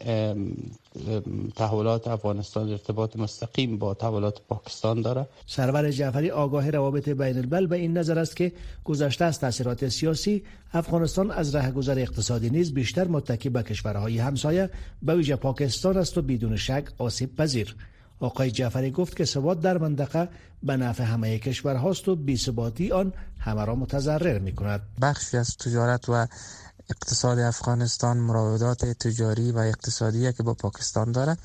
تحولات 1.56 2.08
افغانستان 2.08 2.70
ارتباط 2.70 3.16
مستقیم 3.16 3.78
با 3.78 3.94
تحولات 3.94 4.42
پاکستان 4.50 5.02
داره 5.02 5.28
سرور 5.48 5.92
جعفری 5.92 6.32
آگاه 6.32 6.70
روابط 6.70 7.10
بین 7.10 7.38
البل 7.38 7.68
به 7.68 7.76
این 7.76 7.98
نظر 7.98 8.20
است 8.20 8.36
که 8.36 8.52
گذشته 8.84 9.26
از 9.26 9.40
تاثیرات 9.40 9.88
سیاسی 9.88 10.44
افغانستان 10.74 11.32
از 11.32 11.56
گذر 11.56 12.00
اقتصادی 12.00 12.50
نیز 12.50 12.74
بیشتر 12.74 13.08
متکی 13.08 13.50
به 13.50 13.64
کشورهای 13.64 14.18
همسایه 14.20 14.70
به 15.02 15.16
ویژه 15.16 15.36
پاکستان 15.36 15.98
است 15.98 16.18
و 16.18 16.22
بدون 16.22 16.56
شک 16.56 16.86
آسیب 16.98 17.36
پذیر. 17.36 17.76
آقای 18.20 18.52
جعفری 18.52 18.92
گفت 18.92 19.18
که 19.18 19.26
ثبات 19.26 19.60
در 19.60 19.78
منطقه 19.78 20.30
به 20.64 20.78
نفع 20.78 21.04
همه 21.04 21.40
کشورهاست 21.40 22.08
و 22.08 22.16
بیثباتی 22.16 22.92
آن 22.92 23.14
همه 23.40 23.66
را 23.66 23.76
متضرر 23.76 24.40
می 24.40 24.56
کند 24.56 24.82
بخشی 25.02 25.38
از 25.38 25.58
تجارت 25.58 26.10
و 26.10 26.28
اقتصاد 26.90 27.40
افغانستان 27.40 28.18
مراودات 28.18 28.86
تجاری 28.86 29.52
و 29.52 29.58
اقتصادی 29.58 30.34
که 30.34 30.44
با 30.44 30.54
پاکستان 30.54 31.12
داره. 31.12 31.38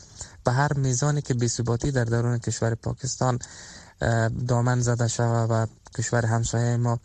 به 0.45 0.52
هر 0.52 0.73
میزانی 0.73 1.23
که 1.23 1.35
بیثباتی 1.35 1.90
در 1.90 2.05
درون 2.05 2.38
کشور 2.38 2.75
پاکستان 2.75 3.38
دامن 4.49 4.81
زده 4.81 5.09
شود 5.09 5.50
و 5.50 5.66
کشور 5.99 6.26
همسایه 6.26 6.76
ما 6.76 6.99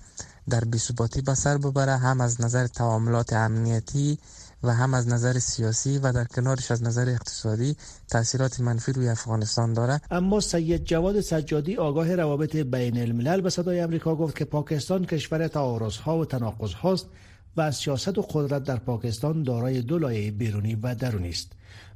در 0.50 0.64
بیثباتی 0.64 1.22
به 1.22 1.34
ببره 1.58 1.98
هم 1.98 2.22
از 2.22 2.42
نظر 2.42 2.68
تعاملات 2.68 3.34
امنیتی 3.34 4.18
و 4.64 4.74
هم 4.74 4.94
از 4.94 5.08
نظر 5.08 5.40
سیاسی 5.40 5.98
و 5.98 6.12
در 6.12 6.24
کنارش 6.24 6.72
از 6.72 6.84
نظر 6.84 7.10
اقتصادی 7.10 7.76
تاثیرات 8.10 8.60
منفی 8.60 8.92
روی 8.92 9.10
افغانستان 9.10 9.74
داره. 9.74 10.02
اما 10.12 10.40
سید 10.40 10.84
جواد 10.84 11.22
سجادی 11.22 11.78
آگاه 11.78 12.16
روابط 12.16 12.56
بین 12.56 12.98
الملل 12.98 13.42
به 13.42 13.50
صدای 13.50 13.80
امریکا 13.80 14.16
گفت 14.16 14.36
که 14.36 14.46
پاکستان 14.46 15.06
کشور 15.06 15.48
تعارض 15.48 15.98
ها 15.98 16.18
و 16.18 16.26
تناقض 16.26 16.74
هاست 16.74 17.06
و 17.58 17.72
سیاست 17.72 18.18
و 18.18 18.22
قدرت 18.22 18.64
در 18.64 18.76
پاکستان 18.76 19.44
دارای 19.44 19.82
دو 19.82 20.00
لایه 20.00 20.32
بیرونی 20.32 20.76
و 20.76 20.96
درونی 20.96 21.30
است. 21.30 21.52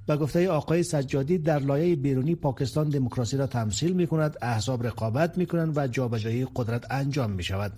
به 0.08 0.18
گفته 0.18 0.50
آقای 0.50 0.84
سجادی 0.84 1.38
در 1.38 1.60
لایه 1.60 1.96
بیرونی 1.96 2.36
پاکستان 2.36 2.90
دموکراسی 2.90 3.38
را 3.38 3.48
تمثیل 3.48 3.94
می 3.94 4.08
کند 4.08 4.38
احزاب 4.42 4.88
رقابت 4.88 5.38
می 5.38 5.46
کنند 5.46 5.78
و 5.78 5.88
جابجایی 5.88 6.48
قدرت 6.56 6.92
انجام 6.92 7.32
می 7.32 7.44
شود 7.44 7.72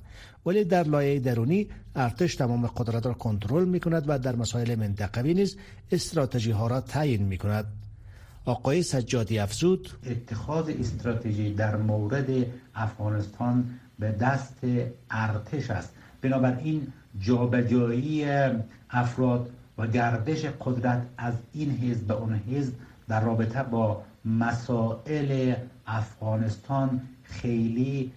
ولی 0.46 0.64
در 0.64 0.84
لایه 0.84 1.20
درونی 1.20 1.68
ارتش 1.96 2.36
تمام 2.36 2.68
قدرت 2.68 3.06
را 3.06 3.14
کنترل 3.14 3.66
می 3.66 3.80
کند 3.80 4.04
و 4.08 4.20
در 4.20 4.36
مسائل 4.36 4.76
منطقوی 4.76 5.34
نیز 5.34 5.58
استراتژی 5.92 6.52
ها 6.52 6.68
را 6.68 6.82
تعیین 6.82 7.24
می 7.24 7.38
کند 7.38 7.66
آقای 8.46 8.84
سجادی 8.84 9.40
افزود 9.40 9.90
اتخاذ 10.06 10.70
استراتژی 10.80 11.54
در 11.54 11.76
مورد 11.76 12.46
افغانستان 12.76 13.80
به 14.00 14.12
دست 14.12 14.58
ارتش 15.12 15.72
است. 15.72 15.94
بنابراین 16.22 16.88
جابجایی 17.20 18.26
افراد 18.90 19.50
و 19.78 19.88
گردش 19.88 20.46
قدرت 20.46 21.02
از 21.18 21.34
این 21.54 21.72
حزب 21.72 22.08
به 22.08 22.14
اون 22.14 22.34
حزب 22.36 22.74
در 23.08 23.22
رابطه 23.22 23.64
با 23.64 24.04
مسائل 24.26 25.54
افغانستان 25.88 27.02
خیلی 27.24 28.12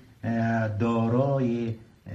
دارای 0.79 1.75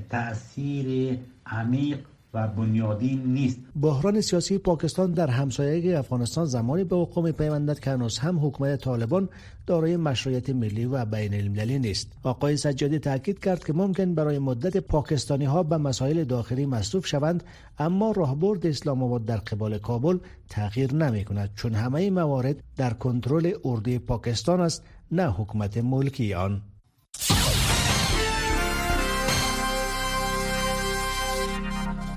تاثیر 0.10 1.20
عمیق 1.46 2.00
و 2.36 2.48
بنیادی 2.48 3.15
نیست. 3.15 3.60
بحران 3.82 4.22
سیاسی 4.22 4.58
پاکستان 4.58 5.12
در 5.12 5.27
همسایه 5.27 6.00
افغانستان 6.00 6.46
زمانی 6.46 6.84
به 6.84 6.96
وقوع 6.96 7.24
میپیوندد 7.24 7.80
که 7.80 7.92
هنوز 7.92 8.18
هم 8.18 8.46
حکومت 8.46 8.82
طالبان 8.82 9.30
دارای 9.68 9.98
مشروعیت 9.98 10.50
ملی 10.50 10.86
و 10.86 11.06
بین 11.06 11.34
المللی 11.34 11.80
نیست. 11.80 12.12
آقای 12.24 12.58
سجادی 12.58 13.00
تاکید 13.00 13.39
کرد 13.39 13.63
که 13.63 13.74
ممکن 13.74 14.15
برای 14.15 14.39
مدت 14.39 14.77
پاکستانی 14.77 15.46
ها 15.46 15.63
به 15.63 15.77
مسائل 15.77 16.24
داخلی 16.24 16.65
مصروف 16.65 17.08
شوند 17.08 17.44
اما 17.80 18.12
راهبرد 18.12 18.68
اسلام 18.68 19.04
آباد 19.04 19.25
در 19.25 19.38
قبال 19.38 19.77
کابل 19.77 20.18
تغییر 20.50 20.94
نمی 20.94 21.25
کند 21.25 21.50
چون 21.56 21.74
همه 21.74 22.10
موارد 22.10 22.63
در 22.77 22.94
کنترل 22.94 23.51
اردوی 23.65 24.00
پاکستان 24.00 24.62
است 24.62 24.84
نه 25.12 25.32
حکومت 25.32 25.77
ملکی 25.77 26.34
آن. 26.34 26.62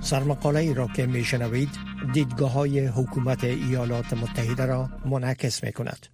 سرمقاله 0.09 0.61
ای 0.61 0.75
را 0.75 0.87
که 0.97 1.07
می 1.07 1.25
شنوید 1.25 1.69
دیدگاه 2.13 2.53
های 2.53 2.87
حکومت 2.87 3.45
ایالات 3.45 4.13
متحده 4.13 4.67
را 4.67 4.89
منعکس 5.05 5.65
می 5.65 5.73
کند. 5.73 6.07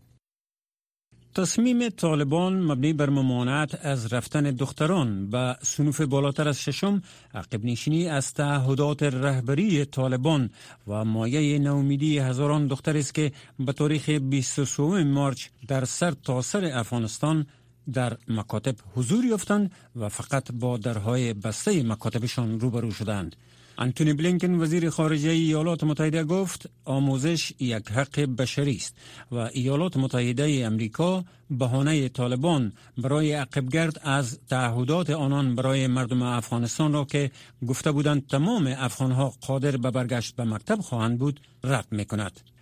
تصمیم 1.35 1.89
طالبان 1.89 2.63
مبنی 2.63 2.93
بر 2.93 3.11
ممانعت 3.11 3.85
از 3.85 4.13
رفتن 4.13 4.43
دختران 4.43 5.31
به 5.31 5.57
سنوف 5.63 6.01
بالاتر 6.01 6.49
از 6.49 6.61
ششم 6.61 7.03
عقب 7.35 7.65
نشینی 7.65 8.09
از 8.09 8.35
تعهدات 8.35 9.03
رهبری 9.03 9.85
طالبان 9.85 10.51
و 10.89 11.05
مایه 11.05 11.59
نومیدی 11.59 12.19
هزاران 12.19 12.67
دختر 12.67 12.97
است 12.97 13.15
که 13.15 13.33
به 13.59 13.73
تاریخ 13.73 14.09
23 14.09 14.83
مارچ 15.05 15.47
در 15.69 15.85
سر 15.85 16.11
تا 16.11 16.43
سر 16.43 16.65
افغانستان 16.65 17.47
در 17.93 18.17
مکاتب 18.29 18.75
حضور 18.95 19.25
یافتند 19.25 19.73
و 19.97 20.09
فقط 20.09 20.53
با 20.53 20.77
درهای 20.77 21.35
بسته 21.35 21.83
مکاتبشان 21.83 22.61
روبرو 22.61 22.91
شدند. 22.91 23.37
انتونی 23.79 24.13
بلینکن 24.13 24.55
وزیر 24.55 24.91
خارجه 24.91 25.31
ایالات 25.31 25.85
متحده 25.85 26.25
گفت 26.25 26.71
آموزش 26.85 27.53
یک 27.61 27.89
حق 27.89 28.21
بشری 28.21 28.77
است 28.77 28.97
و 29.33 29.37
ایالات 29.37 29.97
متحده 29.97 30.63
امریکا 30.67 31.25
بهانه 31.51 32.09
طالبان 32.09 32.73
برای 32.99 33.33
عقبگرد 33.33 34.01
از 34.03 34.39
تعهدات 34.51 35.11
آنان 35.11 35.55
برای 35.55 35.87
مردم 35.87 36.23
افغانستان 36.23 36.93
را 36.93 37.05
که 37.05 37.31
گفته 37.67 37.93
بودند 37.93 38.27
تمام 38.27 38.75
افغانها 38.79 39.35
قادر 39.41 39.77
به 39.77 39.91
برگشت 39.91 40.37
به 40.37 40.45
مکتب 40.45 40.81
خواهند 40.81 41.19
بود 41.19 41.41
رد 41.65 41.87
می 41.91 42.05
کند. 42.05 42.54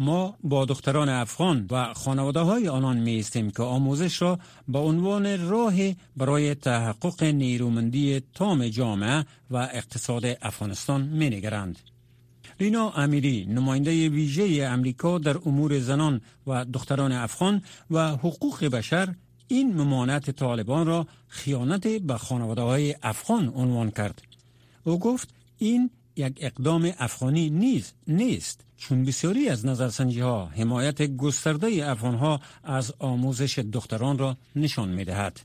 ما 0.00 0.36
با 0.42 0.64
دختران 0.64 1.08
افغان 1.08 1.66
و 1.70 1.94
خانواده 1.94 2.40
های 2.40 2.68
آنان 2.68 2.98
می 2.98 3.24
که 3.56 3.62
آموزش 3.62 4.22
را 4.22 4.38
به 4.68 4.78
عنوان 4.78 5.48
راه 5.48 5.74
برای 6.16 6.54
تحقق 6.54 7.24
نیرومندی 7.24 8.22
تام 8.34 8.68
جامعه 8.68 9.24
و 9.50 9.56
اقتصاد 9.56 10.22
افغانستان 10.42 11.02
می 11.02 11.30
نگرند. 11.30 11.78
رینا 12.60 12.90
امیری 12.90 13.46
نماینده 13.46 14.08
ویژه 14.08 14.68
امریکا 14.70 15.18
در 15.18 15.36
امور 15.46 15.78
زنان 15.78 16.20
و 16.46 16.64
دختران 16.64 17.12
افغان 17.12 17.62
و 17.90 18.08
حقوق 18.08 18.64
بشر 18.64 19.14
این 19.48 19.76
ممانعت 19.76 20.30
طالبان 20.30 20.86
را 20.86 21.06
خیانت 21.28 21.86
به 21.86 22.18
خانواده 22.18 22.62
های 22.62 22.94
افغان 23.02 23.52
عنوان 23.54 23.90
کرد. 23.90 24.22
او 24.84 24.98
گفت 24.98 25.34
این 25.58 25.90
یک 26.20 26.38
اقدام 26.40 26.92
افغانی 26.98 27.50
نیز 27.50 27.92
نیست 28.08 28.64
چون 28.76 29.04
بسیاری 29.04 29.48
از 29.48 29.66
نظرسنجی 29.66 30.20
ها 30.20 30.46
حمایت 30.46 31.02
گسترده 31.02 31.90
افغان 31.90 32.14
ها 32.14 32.40
از 32.64 32.94
آموزش 32.98 33.58
دختران 33.58 34.18
را 34.18 34.36
نشان 34.56 34.88
می 34.88 35.04
دهد. 35.04 35.40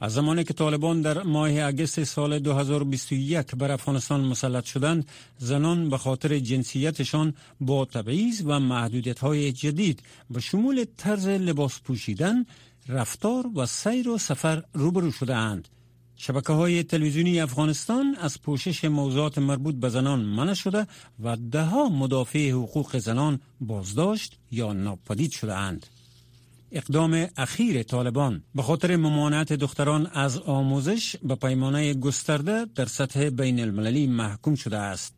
از 0.00 0.12
زمانی 0.12 0.44
که 0.44 0.54
طالبان 0.54 1.02
در 1.02 1.22
ماه 1.22 1.50
اگست 1.50 2.04
سال 2.04 2.38
2021 2.38 3.54
بر 3.54 3.72
افغانستان 3.72 4.20
مسلط 4.20 4.64
شدند 4.64 5.08
زنان 5.38 5.90
به 5.90 5.98
خاطر 5.98 6.38
جنسیتشان 6.38 7.34
با 7.60 7.84
تبعیض 7.84 8.42
و 8.46 8.60
محدودیت 8.60 9.18
های 9.18 9.52
جدید 9.52 10.02
به 10.30 10.40
شمول 10.40 10.84
طرز 10.96 11.28
لباس 11.28 11.80
پوشیدن 11.80 12.46
رفتار 12.88 13.46
و 13.54 13.66
سیر 13.66 14.08
و 14.08 14.18
سفر 14.18 14.62
روبرو 14.74 15.12
شده 15.12 15.34
اند 15.34 15.68
شبکه 16.16 16.52
های 16.52 16.82
تلویزیونی 16.82 17.40
افغانستان 17.40 18.16
از 18.20 18.42
پوشش 18.42 18.84
موضوعات 18.84 19.38
مربوط 19.38 19.74
به 19.74 19.88
زنان 19.88 20.20
منع 20.20 20.54
شده 20.54 20.86
و 21.22 21.36
ده 21.36 21.74
مدافع 21.74 22.50
حقوق 22.50 22.98
زنان 22.98 23.40
بازداشت 23.60 24.38
یا 24.50 24.72
ناپدید 24.72 25.30
شده 25.30 25.54
اند. 25.54 25.86
اقدام 26.72 27.26
اخیر 27.36 27.82
طالبان 27.82 28.42
به 28.54 28.62
خاطر 28.62 28.96
ممانعت 28.96 29.52
دختران 29.52 30.06
از 30.06 30.38
آموزش 30.38 31.16
به 31.22 31.34
پیمانه 31.34 31.94
گسترده 31.94 32.66
در 32.74 32.86
سطح 32.86 33.28
بین 33.28 33.60
المللی 33.60 34.06
محکوم 34.06 34.54
شده 34.54 34.78
است. 34.78 35.14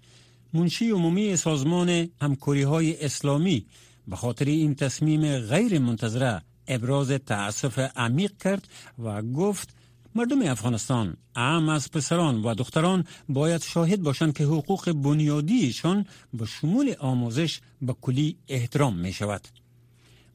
منشی 0.52 0.90
عمومی 0.90 1.36
سازمان 1.36 2.08
همکوری 2.20 2.62
های 2.62 3.04
اسلامی 3.04 3.66
به 4.08 4.16
خاطر 4.16 4.44
این 4.44 4.74
تصمیم 4.74 5.38
غیر 5.38 5.78
منتظره 5.78 6.42
ابراز 6.68 7.10
تأسف 7.10 7.78
عمیق 7.78 8.32
کرد 8.44 8.68
و 8.98 9.22
گفت 9.22 9.74
مردم 10.16 10.42
افغانستان 10.42 11.16
اهم 11.34 11.68
از 11.68 11.90
پسران 11.90 12.42
و 12.42 12.54
دختران 12.54 13.04
باید 13.28 13.62
شاهد 13.62 14.02
باشند 14.02 14.36
که 14.36 14.44
حقوق 14.44 14.92
بنیادیشان 14.92 16.06
به 16.34 16.46
شمول 16.46 16.94
آموزش 16.98 17.60
به 17.82 17.92
کلی 18.00 18.36
احترام 18.48 18.96
می 18.96 19.12
شود. 19.12 19.48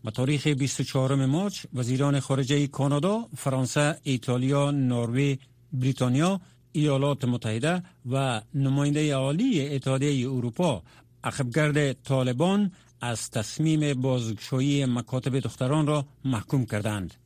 به 0.03 0.11
تاریخ 0.11 0.47
24 0.47 1.25
مارچ 1.25 1.65
وزیران 1.73 2.19
خارجه 2.19 2.67
کانادا، 2.67 3.27
فرانسه، 3.38 3.97
ایتالیا، 4.03 4.71
نروژ، 4.71 5.35
بریتانیا، 5.73 6.41
ایالات 6.71 7.25
متحده 7.25 7.83
و 8.11 8.41
نماینده 8.53 9.15
عالی 9.15 9.75
اتحادیه 9.75 10.29
اروپا 10.29 10.83
عقبگرد 11.23 11.93
طالبان 11.93 12.71
از 13.01 13.31
تصمیم 13.31 14.01
بازگشایی 14.01 14.85
مکاتب 14.85 15.39
دختران 15.39 15.88
را 15.88 16.05
محکوم 16.25 16.65
کردند. 16.65 17.20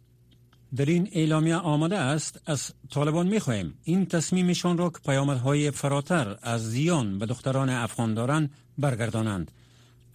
در 0.76 0.86
این 0.86 1.10
اعلامیه 1.12 1.56
آمده 1.56 1.98
است 1.98 2.42
از 2.46 2.72
طالبان 2.90 3.28
می 3.28 3.40
خواهیم 3.40 3.74
این 3.84 4.06
تصمیمشان 4.06 4.78
را 4.78 4.90
که 4.90 5.00
پیامدهای 5.06 5.72
فراتر 5.72 6.38
از 6.42 6.72
زیان 6.72 7.20
به 7.20 7.26
دختران 7.26 7.70
افغان 7.70 8.14
دارند 8.14 8.52
برگردانند 8.78 9.52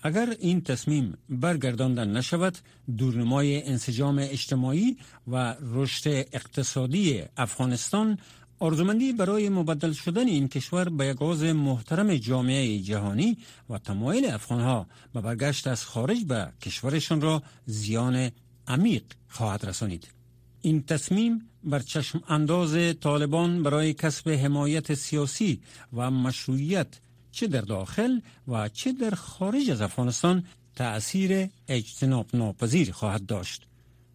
اگر 0.02 0.36
این 0.40 0.60
تصمیم 0.60 1.18
برگردانده 1.28 2.04
نشود 2.04 2.58
دورنمای 2.98 3.62
انسجام 3.62 4.18
اجتماعی 4.18 4.96
و 5.28 5.54
رشد 5.60 6.08
اقتصادی 6.08 7.22
افغانستان 7.36 8.18
آرزومندی 8.58 9.12
برای 9.12 9.48
مبدل 9.48 9.92
شدن 9.92 10.28
این 10.28 10.48
کشور 10.48 10.88
به 10.88 11.06
یک 11.06 11.22
محترم 11.42 12.16
جامعه 12.16 12.78
جهانی 12.78 13.38
و 13.70 13.78
تمایل 13.78 14.26
افغانها 14.26 14.86
به 15.14 15.20
برگشت 15.20 15.66
از 15.66 15.84
خارج 15.84 16.24
به 16.24 16.52
کشورشان 16.62 17.20
را 17.20 17.42
زیان 17.66 18.30
عمیق 18.68 19.02
خواهد 19.28 19.66
رسانید. 19.66 20.19
این 20.62 20.82
تصمیم 20.82 21.48
بر 21.64 21.78
چشم 21.78 22.22
انداز 22.28 22.94
طالبان 23.00 23.62
برای 23.62 23.92
کسب 23.94 24.28
حمایت 24.28 24.94
سیاسی 24.94 25.60
و 25.92 26.10
مشروعیت 26.10 27.00
چه 27.32 27.46
در 27.46 27.60
داخل 27.60 28.20
و 28.48 28.68
چه 28.68 28.92
در 28.92 29.10
خارج 29.10 29.70
از 29.70 29.80
افغانستان 29.80 30.44
تأثیر 30.76 31.48
اجتناب 31.68 32.26
ناپذیر 32.34 32.92
خواهد 32.92 33.26
داشت. 33.26 33.66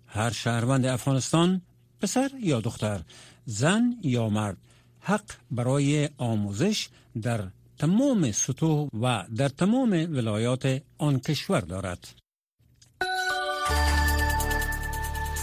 هر 0.08 0.30
شهروند 0.30 0.86
افغانستان 0.86 1.62
پسر 2.02 2.32
یا 2.40 2.62
دختر 2.62 3.02
زن 3.46 3.98
یا 4.04 4.30
مرد 4.30 4.58
حق 5.00 5.32
برای 5.52 6.10
آموزش 6.18 6.90
در 7.22 7.48
تمام 7.78 8.32
سطوح 8.32 8.90
و 9.02 9.24
در 9.36 9.50
تمام 9.50 9.92
ولایات 9.92 10.82
آن 10.98 11.20
کشور 11.20 11.62
دارد. 11.62 12.25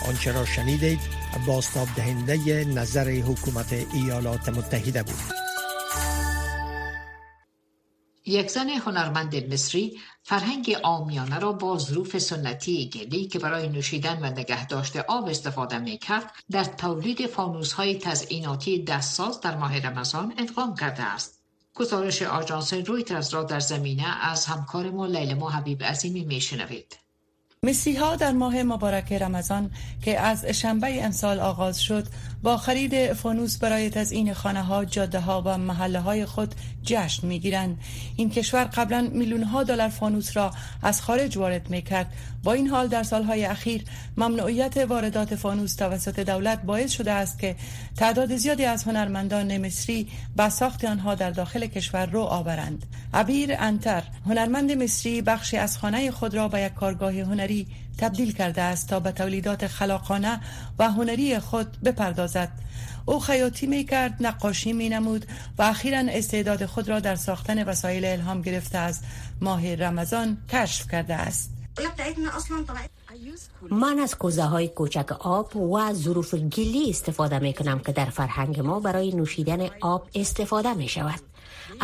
آنچه 0.09 0.33
را 0.33 0.45
شنیدید 0.45 1.01
باستاب 1.47 1.89
دهنده 1.97 2.65
نظر 2.65 3.11
حکومت 3.11 3.73
ایالات 3.73 4.49
متحده 4.49 5.03
بود. 5.03 5.43
یک 8.27 8.51
زن 8.51 8.69
هنرمند 8.69 9.53
مصری 9.53 10.01
فرهنگ 10.23 10.77
آمیانه 10.83 11.39
را 11.39 11.53
با 11.53 11.79
ظروف 11.79 12.19
سنتی 12.19 12.91
گلی 12.91 13.27
که 13.27 13.39
برای 13.39 13.69
نوشیدن 13.69 14.19
و 14.23 14.27
نگهداشت 14.27 14.97
آب 14.97 15.29
استفاده 15.29 15.79
می 15.79 15.99
کرد 15.99 16.31
در 16.51 16.65
تولید 16.65 17.27
فانوس 17.27 17.73
های 17.73 17.99
تزئیناتی 17.99 18.85
دستساز 18.85 19.41
در 19.41 19.57
ماه 19.57 19.79
رمضان 19.79 20.35
ادغام 20.39 20.75
کرده 20.75 21.03
است. 21.03 21.43
گزارش 21.75 22.23
آژانس 22.23 22.73
رویترز 22.75 23.35
را 23.35 23.43
در 23.43 23.61
زمینه 23.61 24.27
از 24.27 24.47
همکار 24.47 24.91
ما 24.91 25.07
لیلما 25.07 25.51
حبیب 25.51 25.83
عظیمی 25.85 26.25
می 26.25 26.41
شنوید. 26.41 26.97
مصری 27.67 27.97
ها 27.97 28.17
در 28.17 28.33
ماه 28.33 28.63
مبارک 28.63 29.13
رمضان 29.13 29.71
که 30.03 30.21
از 30.21 30.45
شنبه 30.45 31.05
امسال 31.05 31.41
آغاز 31.41 31.81
شد 31.83 32.07
با 32.43 32.57
خرید 32.57 33.13
فانوس 33.13 33.59
برای 33.59 33.91
تزیین 33.91 34.35
خانه 34.35 34.63
ها، 34.63 34.85
جاده 34.85 35.21
ها 35.21 35.43
و 35.47 35.59
محله 35.59 36.01
های 36.01 36.27
خود 36.27 36.55
جشن 36.83 37.27
می 37.27 37.39
گیرند. 37.39 37.79
این 38.17 38.31
کشور 38.31 38.65
قبلا 38.65 39.09
میلیون 39.13 39.43
ها 39.43 39.63
دلار 39.63 39.89
فانوس 39.89 40.37
را 40.37 40.51
از 40.83 41.03
خارج 41.03 41.37
وارد 41.37 41.71
می 41.71 41.83
کرد. 41.83 42.13
با 42.45 42.53
این 42.53 42.69
حال 42.69 42.89
در 42.89 43.03
سالهای 43.03 43.45
اخیر 43.45 43.85
ممنوعیت 44.17 44.77
واردات 44.77 45.35
فانوس 45.35 45.75
توسط 45.75 46.21
دولت 46.21 46.63
باعث 46.63 46.93
شده 46.93 47.13
است 47.13 47.39
که 47.39 47.57
تعداد 47.97 48.37
زیادی 48.37 48.65
از 48.65 48.85
هنرمندان 48.85 49.67
مصری 49.67 50.09
به 50.37 50.49
ساخت 50.49 50.85
آنها 50.85 51.15
در 51.15 51.31
داخل 51.31 51.67
کشور 51.67 52.07
رو 52.07 52.21
آورند. 52.21 52.87
عبیر 53.15 53.55
انتر 53.59 54.03
هنرمند 54.27 54.73
مصری 54.73 55.23
بخشی 55.23 55.57
از 55.57 55.79
خانه 55.79 56.11
خود 56.11 56.35
را 56.35 56.49
به 56.49 56.61
یک 56.61 56.75
کارگاه 56.75 57.13
هنری 57.13 57.52
تبدیل 57.99 58.33
کرده 58.33 58.63
است 58.63 58.89
تا 58.89 59.01
به 59.01 59.13
تولیدات 59.13 59.67
خلاقانه 59.67 60.41
و 60.79 60.91
هنری 60.91 61.39
خود 61.39 61.81
بپردازد 61.85 62.53
او 63.07 63.21
خیاطی 63.21 63.67
می 63.67 63.85
کرد 63.85 64.17
نقاشی 64.21 64.73
می 64.73 64.89
نمود 64.89 65.27
و 65.59 65.63
اخیرا 65.63 65.99
استعداد 66.09 66.67
خود 66.67 66.89
را 66.89 67.01
در 67.01 67.17
ساختن 67.17 67.65
وسایل 67.65 68.05
الهام 68.05 68.43
گرفته 68.43 68.79
از 68.79 69.01
ماه 69.41 69.75
رمضان 69.75 70.39
کشف 70.49 70.91
کرده 70.91 71.15
است 71.15 71.51
من 73.71 73.99
از 73.99 74.15
کوزه 74.15 74.43
های 74.43 74.69
کوچک 74.69 75.13
آب 75.13 75.57
و 75.57 75.93
ظروف 75.93 76.35
گلی 76.35 76.91
استفاده 76.91 77.39
می 77.39 77.53
کنم 77.53 77.79
که 77.79 77.93
در 77.93 78.05
فرهنگ 78.05 78.61
ما 78.61 78.81
برای 78.81 79.13
نوشیدن 79.13 79.69
آب 79.81 80.09
استفاده 80.15 80.75
می 80.75 80.89
شود. 80.89 81.32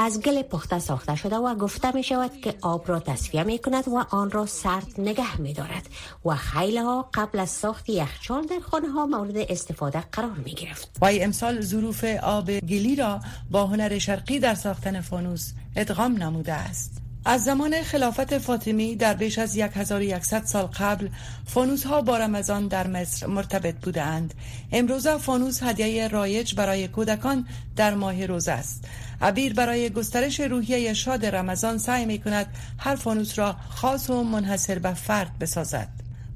از 0.01 0.21
گل 0.21 0.43
پخته 0.43 0.79
ساخته 0.79 1.17
شده 1.17 1.37
و 1.37 1.55
گفته 1.55 1.95
می 1.95 2.03
شود 2.03 2.41
که 2.41 2.55
آب 2.63 2.89
را 2.89 3.01
تصفیه 3.01 3.43
می 3.43 3.59
کند 3.59 3.89
و 3.89 4.05
آن 4.11 4.31
را 4.31 4.47
سرد 4.47 4.87
نگه 4.99 5.41
می 5.41 5.53
دارد 5.53 5.87
و 6.25 6.35
خیلی 6.35 6.79
ها 6.79 7.11
قبل 7.15 7.39
از 7.39 7.51
ساخت 7.51 7.89
یخچال 7.89 8.47
در 8.47 8.61
خانه 8.61 8.89
ها 8.89 9.07
مورد 9.07 9.37
استفاده 9.37 10.05
قرار 10.13 10.37
می 10.45 10.53
گرفت. 10.55 10.97
و 11.01 11.09
امسال 11.13 11.61
ظروف 11.61 12.05
آب 12.23 12.51
گلی 12.51 12.97
را 12.97 13.21
با 13.51 13.67
هنر 13.67 13.99
شرقی 13.99 14.39
در 14.39 14.55
ساختن 14.55 15.01
فانوس 15.01 15.53
ادغام 15.77 16.23
نموده 16.23 16.53
است. 16.53 17.08
از 17.31 17.45
زمان 17.45 17.83
خلافت 17.83 18.39
فاطمی 18.39 18.97
در 18.97 19.15
بیش 19.15 19.39
از 19.39 19.57
1100 19.57 20.45
سال 20.45 20.67
قبل 20.67 21.09
فانوس 21.47 21.87
ها 21.87 22.03
با 22.03 22.17
رمضان 22.17 22.69
در 22.69 22.87
مصر 22.87 23.27
مرتبط 23.27 23.75
بودند. 23.75 24.35
امروزه 24.73 25.19
فانوس 25.19 25.63
هدیه 25.63 26.09
رایج 26.09 26.55
برای 26.55 26.89
کودکان 26.89 27.47
در 27.77 27.95
ماه 27.95 28.27
روز 28.27 28.49
است. 28.49 28.85
عبیر 29.21 29.55
برای 29.55 29.91
گسترش 29.91 30.41
روحیه 30.41 30.95
شاد 30.95 31.27
رمضان 31.27 31.79
سعی 31.79 32.07
می 32.07 32.19
کند 32.19 32.47
هر 32.79 32.97
فانوس 32.97 33.39
را 33.39 33.57
خاص 33.69 34.11
و 34.11 34.23
منحصر 34.23 34.79
به 34.79 34.95
فرد 34.95 35.39
بسازد. 35.39 35.89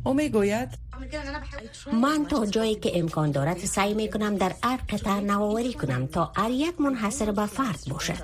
او 0.05 0.15
می 0.15 0.29
گوید 0.29 0.82
من 1.93 2.27
تا 2.27 2.47
جایی 2.47 2.75
که 2.75 2.99
امکان 2.99 3.31
دارد 3.31 3.59
سعی 3.59 3.95
می 3.95 4.11
کنم 4.11 4.37
در 4.37 4.55
هر 4.63 4.77
قطعه 4.89 5.21
نوآوری 5.21 5.73
کنم 5.73 6.07
تا 6.07 6.33
هر 6.37 6.51
یک 6.51 6.81
منحصر 6.81 7.33
به 7.33 7.47
فرد 7.47 7.81
باشد. 7.91 8.23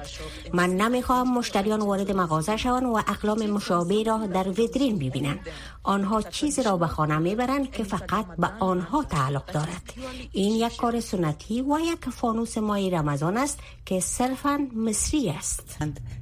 من 0.52 0.70
نمی‌خواهم 0.70 1.38
مشتریان 1.38 1.80
وارد 1.80 2.12
مغازه 2.12 2.56
شوند 2.56 2.84
و 2.84 2.96
اقلام 2.96 3.46
مشابه 3.46 4.02
را 4.02 4.26
در 4.26 4.48
ویترین 4.48 4.98
ببینند. 4.98 5.38
آنها 5.82 6.22
چیزی 6.22 6.62
را 6.62 6.76
به 6.76 6.86
خانه 6.86 7.18
می‌برند 7.18 7.70
که 7.70 7.84
فقط 7.84 8.26
به 8.38 8.46
آنها 8.60 9.04
تعلق 9.04 9.52
دارد. 9.52 9.92
این 10.32 10.54
یک 10.66 10.76
کار 10.76 11.00
سنتی 11.00 11.62
و 11.62 11.78
یک 11.80 12.10
فانوس 12.10 12.58
مای 12.58 12.90
رمضان 12.90 13.36
است 13.36 13.58
که 13.86 14.00
صرفا 14.00 14.68
مصری 14.76 15.30
است. 15.30 15.76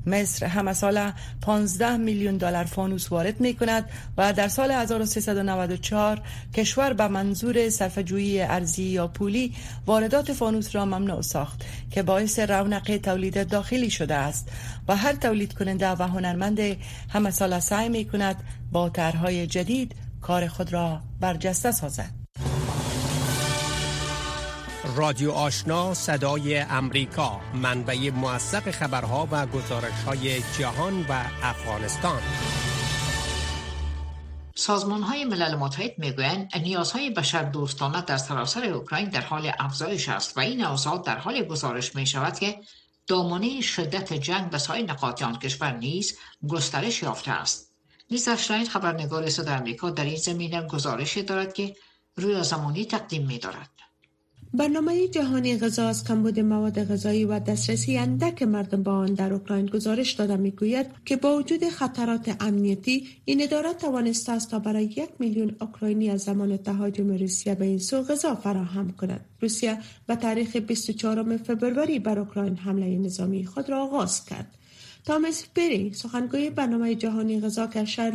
مصر 0.07 0.47
همه 0.47 0.73
سال 0.73 1.13
15 1.43 1.97
میلیون 1.97 2.37
دلار 2.37 2.65
فانوس 2.65 3.13
وارد 3.13 3.41
می 3.41 3.55
کند 3.55 3.91
و 4.19 4.33
در 4.33 4.49
سال 4.49 4.71
1394 4.71 6.23
کشور 6.55 6.93
به 6.93 7.09
منظور 7.09 7.71
صرفه‌جویی 7.71 8.43
ارزی 8.43 8.83
یا 8.83 9.07
پولی 9.07 9.55
واردات 9.87 10.33
فانوس 10.33 10.75
را 10.75 10.85
ممنوع 10.85 11.23
ساخت 11.23 11.65
که 11.91 12.03
باعث 12.03 12.39
رونق 12.39 12.97
تولید 12.97 13.49
داخلی 13.49 13.91
شده 13.91 14.15
است 14.15 14.49
و 14.89 14.97
هر 14.97 15.13
تولید 15.13 15.53
کننده 15.53 15.91
و 15.91 16.03
هنرمند 16.03 16.61
همه 17.09 17.31
سال 17.31 17.61
سعی 17.61 17.89
می 17.89 18.05
کند 18.05 18.37
با 18.73 18.89
طرحهای 18.89 19.47
جدید 19.47 19.95
کار 20.23 20.49
خود 20.49 20.73
را 20.73 21.01
برجسته 21.21 21.73
سازد. 21.73 22.11
رادیو 24.97 25.31
آشنا 25.31 25.95
صدای 25.95 26.59
امریکا 26.59 27.41
منبع 27.55 28.11
موثق 28.11 28.71
خبرها 28.71 29.29
و 29.31 29.47
گزارش 29.47 30.03
های 30.07 30.41
جهان 30.59 31.01
و 31.09 31.25
افغانستان. 31.43 32.21
سازمان 34.59 35.03
های 35.03 35.25
ملل 35.25 35.55
متحد 35.55 35.99
می‌گویند 35.99 36.57
نیازهای 36.57 37.11
بشر 37.11 37.43
دوستانه 37.43 38.03
در 38.03 38.17
سراسر 38.17 38.65
اوکراین 38.65 39.09
در 39.09 39.21
حال 39.21 39.53
افزایش 39.59 40.09
است 40.09 40.37
و 40.37 40.41
این 40.41 40.65
اوضاع 40.65 41.03
در 41.03 41.19
حال 41.19 41.43
گزارش 41.43 41.97
می 41.97 42.07
شود 42.07 42.39
که 42.39 42.61
دامنه 43.07 43.61
شدت 43.61 44.13
جنگ 44.13 44.51
به 44.51 44.59
سایر 44.59 44.85
نقاط 44.85 45.23
آن 45.23 45.39
کشور 45.39 45.73
نیز 45.73 46.19
گسترش 46.49 47.03
یافته 47.03 47.31
است 47.31 47.73
لیزا 48.11 48.33
اشراین 48.33 48.67
خبرنگار 48.67 49.31
صدای 49.31 49.55
آمریکا 49.55 49.91
در 49.91 50.05
این 50.05 50.17
زمینه 50.17 50.63
گزارشی 50.63 51.23
دارد 51.23 51.55
که 51.55 51.77
روی 52.17 52.45
زمانی 52.45 52.85
تقدیم 52.85 53.27
می 53.27 53.39
دارد. 53.39 53.71
برنامه 54.55 55.09
جهانی 55.09 55.59
غذا 55.59 55.89
از 55.89 56.05
کمبود 56.05 56.41
مواد 56.41 56.85
غذایی 56.85 57.25
و 57.25 57.39
دسترسی 57.39 57.99
اندک 57.99 58.43
مردم 58.43 58.83
با 58.83 58.93
آن 58.93 59.15
در 59.15 59.33
اوکراین 59.33 59.67
گزارش 59.67 60.13
داده 60.13 60.37
می‌گوید 60.37 60.87
که 61.05 61.17
با 61.17 61.37
وجود 61.37 61.69
خطرات 61.69 62.37
امنیتی 62.41 63.09
این 63.25 63.43
اداره 63.43 63.73
توانسته 63.73 64.33
است 64.33 64.51
تا 64.51 64.59
برای 64.59 64.85
یک 64.85 65.09
میلیون 65.19 65.57
اوکراینی 65.61 66.11
از 66.11 66.21
زمان 66.21 66.57
تهاجم 66.57 67.13
روسیه 67.13 67.55
به 67.55 67.65
این 67.65 67.79
سو 67.79 68.03
غذا 68.03 68.35
فراهم 68.35 68.91
کند. 68.91 69.25
روسیه 69.41 69.79
به 70.07 70.17
تاریخ 70.17 70.57
24 70.57 71.37
فبروری 71.37 71.99
بر 71.99 72.19
اوکراین 72.19 72.57
حمله 72.57 72.99
نظامی 72.99 73.47
خود 73.47 73.71
را 73.71 73.83
آغاز 73.83 74.25
کرد. 74.25 74.55
تامس 75.07 75.45
پری 75.55 75.93
سخنگوی 75.93 76.51
برنامه 76.51 76.95
جهانی 76.95 77.41
غذا 77.41 77.67
که 77.67 77.85
شهر 77.85 78.13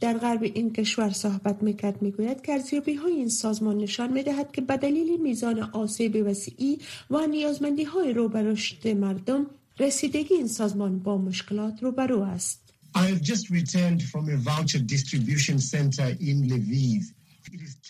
در 0.00 0.18
غرب 0.18 0.42
این 0.42 0.72
کشور 0.72 1.10
صحبت 1.10 1.62
می‌کرد 1.62 2.02
می‌گوید 2.02 2.42
که 2.42 2.60
های 3.02 3.12
این 3.12 3.28
سازمان 3.28 3.78
نشان 3.78 4.12
می‌دهد 4.12 4.52
که 4.52 4.60
به 4.60 4.76
دلیل 4.76 5.20
میزان 5.20 5.60
آسیب 5.60 6.26
وسیعی 6.26 6.78
و 7.10 7.26
نیازمندی 7.26 7.84
های 7.84 8.12
رو 8.12 8.36
رشد 8.36 8.88
مردم 8.88 9.46
رسیدگی 9.78 10.34
این 10.34 10.48
سازمان 10.48 10.98
با 10.98 11.18
مشکلات 11.18 11.82
روبرو 11.82 12.20
است 12.20 12.62
I 12.94 13.14
just 13.30 13.50
returned 13.50 14.02
from 14.02 14.24
a 14.28 14.36
voucher 14.36 14.82
distribution 14.94 15.58
center 15.58 16.08
in 16.28 16.36
Lviv. 16.52 17.02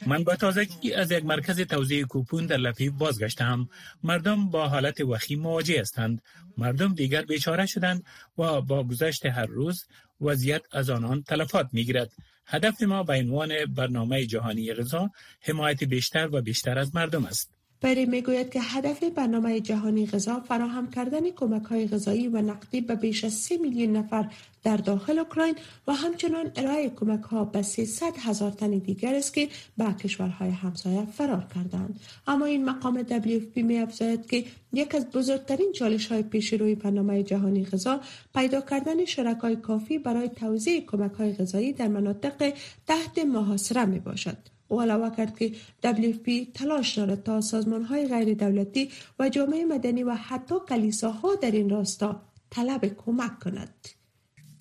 من 0.06 0.24
با 0.24 0.36
تازگی 0.36 0.92
از 0.92 1.10
یک 1.10 1.24
مرکز 1.24 1.60
توزیع 1.60 2.04
کوپون 2.04 2.46
در 2.46 2.56
لفیف 2.56 2.92
بازگشتم. 2.92 3.68
مردم 4.02 4.50
با 4.50 4.68
حالت 4.68 5.00
وخیم 5.00 5.40
مواجه 5.40 5.80
هستند. 5.80 6.22
مردم 6.58 6.94
دیگر 6.94 7.22
بیچاره 7.22 7.66
شدند 7.66 8.04
و 8.38 8.60
با 8.60 8.84
گذشت 8.84 9.26
هر 9.26 9.46
روز 9.46 9.86
وضعیت 10.20 10.62
از 10.72 10.90
آنان 10.90 11.22
تلفات 11.22 11.68
می‌گیرد. 11.72 12.12
هدف 12.46 12.82
ما 12.82 13.02
به 13.02 13.12
عنوان 13.12 13.64
برنامه 13.64 14.26
جهانی 14.26 14.74
غذا 14.74 15.10
حمایت 15.40 15.84
بیشتر 15.84 16.28
و 16.32 16.42
بیشتر 16.42 16.78
از 16.78 16.94
مردم 16.94 17.24
است. 17.24 17.51
پری 17.82 18.06
می‌گوید 18.06 18.50
که 18.50 18.60
هدف 18.60 19.04
برنامه 19.04 19.60
جهانی 19.60 20.06
غذا 20.06 20.40
فراهم 20.40 20.90
کردن 20.90 21.30
کمک 21.30 21.64
های 21.64 21.88
غذایی 21.88 22.28
و 22.28 22.42
نقدی 22.42 22.80
به 22.80 22.94
بیش 22.94 23.24
از 23.24 23.32
3 23.32 23.56
میلیون 23.56 23.96
نفر 23.96 24.30
در 24.64 24.76
داخل 24.76 25.18
اوکراین 25.18 25.54
و 25.86 25.92
همچنان 25.92 26.50
ارائه 26.56 26.90
کمک 26.90 27.22
ها 27.22 27.44
به 27.44 27.62
300 27.62 28.12
هزار 28.18 28.50
تن 28.50 28.70
دیگر 28.70 29.14
است 29.14 29.34
که 29.34 29.48
به 29.78 29.84
کشورهای 29.84 30.50
همسایه 30.50 31.04
فرار 31.04 31.46
کردند. 31.54 32.00
اما 32.26 32.44
این 32.44 32.64
مقام 32.64 33.02
WFP 33.02 33.56
می 33.56 33.78
افزاید 33.78 34.26
که 34.26 34.44
یک 34.72 34.94
از 34.94 35.10
بزرگترین 35.10 35.72
چالش 35.72 36.06
های 36.06 36.22
پیش 36.22 36.52
روی 36.52 36.74
برنامه 36.74 37.22
جهانی 37.22 37.64
غذا 37.64 38.00
پیدا 38.34 38.60
کردن 38.60 39.04
شرکای 39.04 39.56
کافی 39.56 39.98
برای 39.98 40.28
توزیع 40.28 40.86
کمک 40.86 41.12
های 41.12 41.32
غذایی 41.32 41.72
در 41.72 41.88
مناطق 41.88 42.54
تحت 42.86 43.18
محاصره 43.18 43.84
می 43.84 43.98
باشد. 43.98 44.36
او 44.61 44.61
علاوه 44.71 45.15
کرد 45.15 45.39
که 45.39 45.51
WFP 45.83 46.51
تلاش 46.53 46.97
دارد 46.97 47.23
تا 47.23 47.41
سازمان 47.41 47.83
های 47.83 48.07
غیر 48.07 48.33
دولتی 48.33 48.89
و 49.19 49.29
جامعه 49.29 49.65
مدنی 49.65 50.03
و 50.03 50.13
حتی 50.13 50.55
کلیساها 50.69 51.35
در 51.35 51.51
این 51.51 51.69
راستا 51.69 52.21
طلب 52.49 52.85
کمک 52.85 53.39
کند. 53.39 53.87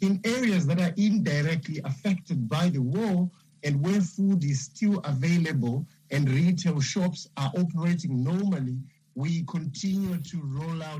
In 0.02 0.20
areas 0.24 0.66
that 0.66 0.79
are 0.81 0.94
indirectly 0.96 1.81
affected 1.90 2.48
by 2.48 2.68
the 2.68 2.83
war 2.96 3.31
and 3.64 3.74
where 3.85 4.02
food 4.14 4.44
is 4.44 4.61
still 4.61 4.98
available 5.14 5.76
and 6.11 6.29
retail 6.29 6.81
shops 6.81 7.29
are 7.37 7.52
operating 7.62 8.22
normally, 8.22 8.79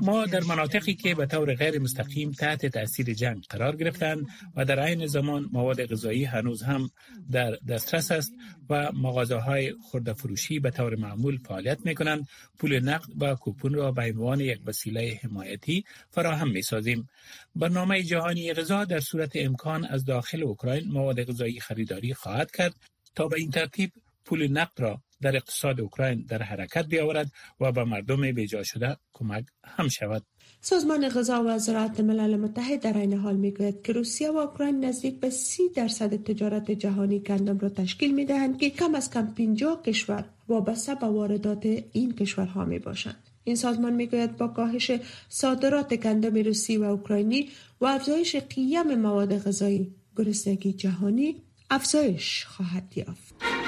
ما 0.00 0.26
در 0.26 0.40
مناطقی 0.40 0.94
که 0.94 1.14
به 1.14 1.26
طور 1.26 1.54
غیر 1.54 1.78
مستقیم 1.78 2.30
تحت 2.30 2.66
تاثیر 2.66 3.14
جنگ 3.14 3.44
قرار 3.50 3.76
گرفتند 3.76 4.26
و 4.56 4.64
در 4.64 4.80
عین 4.80 5.06
زمان 5.06 5.48
مواد 5.52 5.86
غذایی 5.86 6.24
هنوز 6.24 6.62
هم 6.62 6.90
در 7.30 7.50
دسترس 7.68 8.10
است 8.10 8.32
و 8.70 8.92
مغازه 8.92 9.36
های 9.36 9.72
خورده 9.72 10.12
فروشی 10.12 10.58
به 10.58 10.70
طور 10.70 10.96
معمول 10.96 11.36
فعالیت 11.36 11.78
می 11.84 11.94
کنند 11.94 12.28
پول 12.58 12.80
نقد 12.80 13.08
و 13.20 13.34
کوپون 13.34 13.74
را 13.74 13.92
به 13.92 14.02
عنوان 14.02 14.40
یک 14.40 14.60
وسیله 14.66 15.20
حمایتی 15.22 15.84
فراهم 16.10 16.50
می 16.50 16.62
سازیم 16.62 17.08
برنامه 17.56 18.02
جهانی 18.02 18.54
غذا 18.54 18.84
در 18.84 19.00
صورت 19.00 19.32
امکان 19.34 19.84
از 19.84 20.04
داخل 20.04 20.42
اوکراین 20.42 20.92
مواد 20.92 21.24
غذایی 21.24 21.60
خریداری 21.60 22.14
خواهد 22.14 22.50
کرد 22.50 22.74
تا 23.14 23.28
به 23.28 23.36
این 23.38 23.50
ترتیب 23.50 23.92
پول 24.24 24.48
نقد 24.48 24.80
را 24.80 25.00
در 25.22 25.36
اقتصاد 25.36 25.80
اوکراین 25.80 26.24
در 26.28 26.42
حرکت 26.42 26.86
بیاورد 26.86 27.32
و 27.60 27.72
به 27.72 27.84
مردم 27.84 28.32
بیجا 28.32 28.62
شده 28.62 28.96
کمک 29.12 29.44
هم 29.64 29.88
شود 29.88 30.22
سازمان 30.60 31.08
غذا 31.08 31.44
و 31.46 31.58
زراعت 31.58 32.00
ملل 32.00 32.36
متحد 32.36 32.80
در 32.80 32.98
این 32.98 33.14
حال 33.14 33.36
می‌گوید 33.36 33.82
که 33.82 33.92
روسیه 33.92 34.30
و 34.30 34.36
اوکراین 34.36 34.84
نزدیک 34.84 35.20
به 35.20 35.30
سی 35.30 35.62
درصد 35.68 36.24
تجارت 36.24 36.70
جهانی 36.70 37.18
گندم 37.18 37.58
را 37.58 37.68
تشکیل 37.68 38.14
می 38.14 38.24
دهند 38.24 38.58
که 38.58 38.70
کم 38.70 38.94
از 38.94 39.10
کم 39.10 39.34
50 39.34 39.82
کشور 39.82 40.24
وابسته 40.48 40.94
به 40.94 41.06
واردات 41.06 41.66
این 41.92 42.12
کشورها 42.12 42.64
می 42.64 42.78
باشند. 42.78 43.16
این 43.44 43.56
سازمان 43.56 43.92
می‌گوید 43.92 44.36
با 44.36 44.48
کاهش 44.48 44.90
صادرات 45.28 45.94
گندم 45.94 46.34
روسی 46.34 46.76
و 46.76 46.82
اوکراینی 46.82 47.48
و 47.80 47.86
افزایش 47.86 48.36
قیم 48.36 48.94
مواد 48.94 49.38
غذایی 49.38 49.94
گرسنگی 50.16 50.72
جهانی 50.72 51.36
افزایش 51.70 52.44
خواهد 52.44 52.92
یافت. 52.96 53.61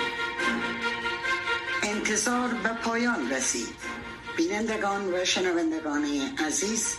انتظار 2.05 2.49
به 2.49 2.69
پایان 2.69 3.31
رسید. 3.31 3.77
بینندگان 4.37 5.15
و 5.15 5.25
شنوندگان 5.25 6.05
عزیز 6.47 6.97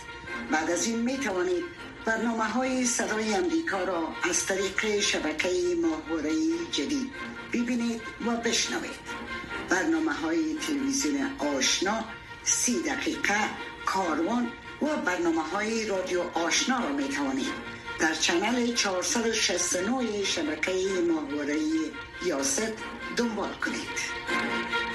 بعد 0.50 0.70
از 0.70 0.86
این 0.86 0.98
می 0.98 1.18
توانید 1.18 1.64
برنامه 2.04 2.44
های 2.44 2.84
صدای 2.84 3.34
امریکا 3.34 3.84
را 3.84 4.08
از 4.30 4.46
طریق 4.46 5.00
شبکه 5.00 5.48
ماهواره 5.82 6.32
جدید 6.72 7.12
ببینید 7.52 8.00
و 8.26 8.36
بشنوید. 8.36 9.00
برنامه 9.68 10.12
های 10.12 10.54
تلویزیون 10.66 11.30
آشنا 11.38 12.04
سی 12.44 12.82
دقیقه 12.82 13.40
کاروان 13.84 14.52
و 14.82 14.86
برنامه 14.96 15.42
های 15.42 15.86
رادیو 15.86 16.20
آشنا 16.34 16.80
را 16.80 16.92
می 16.92 17.08
توانید 17.08 17.52
در 17.98 18.14
چنل 18.14 18.74
469 18.74 20.24
شبکه 20.24 20.72
ماهواره 21.08 21.56
یاست 22.24 22.72
دنبال 23.16 23.52
کنید. 23.52 24.85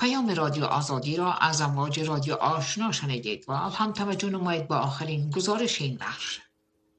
پیام 0.00 0.30
رادیو 0.30 0.64
آزادی 0.64 1.16
را 1.16 1.32
از 1.32 1.60
امواج 1.60 2.00
رادیو 2.00 2.34
آشنا 2.34 2.92
شنیدید 2.92 3.44
و 3.48 3.54
هم 3.54 3.92
توجه 3.92 4.30
نمایید 4.30 4.68
با 4.68 4.76
آخرین 4.76 5.30
گزارش 5.30 5.80
این 5.80 5.96
بخش. 5.96 6.40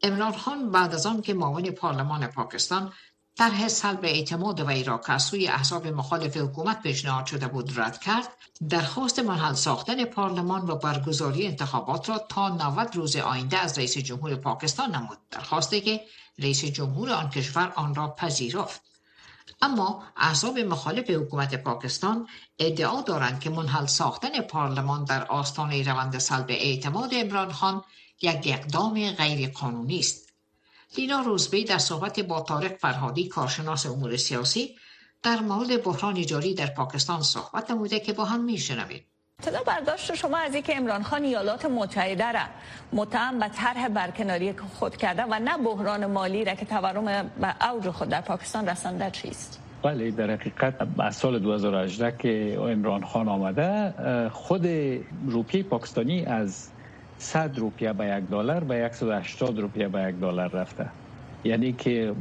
امران 0.03 0.31
خان 0.31 0.71
بعد 0.71 0.93
از 0.95 1.05
آن 1.05 1.21
که 1.21 1.33
معاون 1.33 1.71
پارلمان 1.71 2.27
پاکستان 2.27 2.93
طرح 3.37 3.67
سلب 3.67 3.99
اعتماد 4.03 4.59
وی 4.59 4.83
را 4.83 4.97
که 4.97 5.13
از 5.13 5.23
سوی 5.23 5.47
احزاب 5.47 5.87
مخالف 5.87 6.37
حکومت 6.37 6.81
پیشنهاد 6.81 7.25
شده 7.25 7.47
بود 7.47 7.79
رد 7.79 7.99
کرد 7.99 8.27
درخواست 8.69 9.19
منحل 9.19 9.53
ساختن 9.53 10.05
پارلمان 10.05 10.69
و 10.69 10.75
برگزاری 10.75 11.47
انتخابات 11.47 12.09
را 12.09 12.17
تا 12.17 12.49
90 12.49 12.95
روز 12.95 13.15
آینده 13.15 13.57
از 13.57 13.77
رئیس 13.77 13.97
جمهور 13.97 14.35
پاکستان 14.35 14.95
نمود. 14.95 15.17
درخواستی 15.31 15.81
که 15.81 16.01
رئیس 16.39 16.65
جمهور 16.65 17.09
آن 17.09 17.29
کشور 17.29 17.73
آن 17.75 17.95
را 17.95 18.07
پذیرفت. 18.07 18.90
اما 19.61 20.03
احزاب 20.17 20.59
مخالف 20.59 21.09
حکومت 21.09 21.63
پاکستان 21.63 22.27
ادعا 22.59 23.01
دارند 23.01 23.39
که 23.39 23.49
منحل 23.49 23.85
ساختن 23.85 24.41
پارلمان 24.41 25.03
در 25.03 25.25
آستانه 25.25 25.83
روند 25.83 26.17
سلب 26.17 26.45
اعتماد 26.49 27.13
عمران 27.13 27.51
خان 27.51 27.83
یک 28.21 28.41
اقدام 28.45 29.11
غیر 29.11 29.49
قانونی 29.49 29.99
است. 29.99 30.33
لینا 30.97 31.21
روزبی 31.21 31.63
در 31.63 31.77
صحبت 31.77 32.19
با 32.19 32.41
طارق 32.41 32.77
فرهادی 32.77 33.27
کارشناس 33.27 33.85
امور 33.85 34.17
سیاسی 34.17 34.75
در 35.23 35.39
مورد 35.39 35.83
بحران 35.83 36.25
جاری 36.25 36.53
در 36.53 36.67
پاکستان 36.67 37.21
صحبت 37.21 37.71
نموده 37.71 37.99
که 37.99 38.13
با 38.13 38.25
هم 38.25 38.43
میشنوید 38.43 39.10
ابتدا 39.41 39.63
برداشت 39.63 40.15
شما 40.15 40.37
از 40.37 40.53
اینکه 40.53 40.73
عمران 40.73 41.03
خان 41.03 41.23
ایالات 41.23 41.65
متحده 41.65 42.31
را 42.31 42.39
متهم 42.93 43.39
به 43.39 43.47
طرح 43.47 43.87
برکناری 43.87 44.53
خود 44.73 44.97
کرده 44.97 45.23
و 45.23 45.39
نه 45.39 45.57
بحران 45.57 46.05
مالی 46.05 46.45
را 46.45 46.53
که 46.53 46.65
تورم 46.65 47.05
به 47.41 47.67
اوج 47.69 47.89
خود 47.89 48.09
در 48.09 48.21
پاکستان 48.21 48.69
رسانده 48.69 49.11
چیست؟ 49.11 49.59
بله 49.83 50.11
در 50.11 50.31
حقیقت 50.31 50.73
از 50.99 51.15
سال 51.15 51.39
2018 51.39 52.17
که 52.19 52.57
عمران 52.59 53.03
خان 53.03 53.27
آمده 53.27 53.93
خود 54.29 54.67
روپیه 55.27 55.63
پاکستانی 55.63 56.25
از 56.25 56.67
100 57.17 57.57
روپیه 57.57 57.93
به 57.93 58.05
یک 58.05 58.29
دلار 58.29 58.63
به 58.63 58.89
180 58.93 59.59
روپیه 59.59 59.87
به 59.87 60.01
یک 60.01 60.15
دلار 60.15 60.49
رفته. 60.49 60.85
یعنی 61.43 61.73
که 61.73 62.13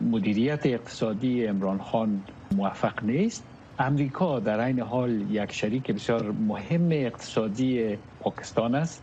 مدیریت 0.00 0.66
اقتصادی 0.66 1.46
عمران 1.46 1.78
خان 1.78 2.22
موفق 2.56 3.04
نیست. 3.04 3.44
امریکا 3.78 4.40
در 4.40 4.60
این 4.60 4.80
حال 4.80 5.30
یک 5.30 5.52
شریک 5.52 5.90
بسیار 5.90 6.32
مهم 6.32 6.88
اقتصادی 6.92 7.96
پاکستان 8.20 8.74
است. 8.74 9.02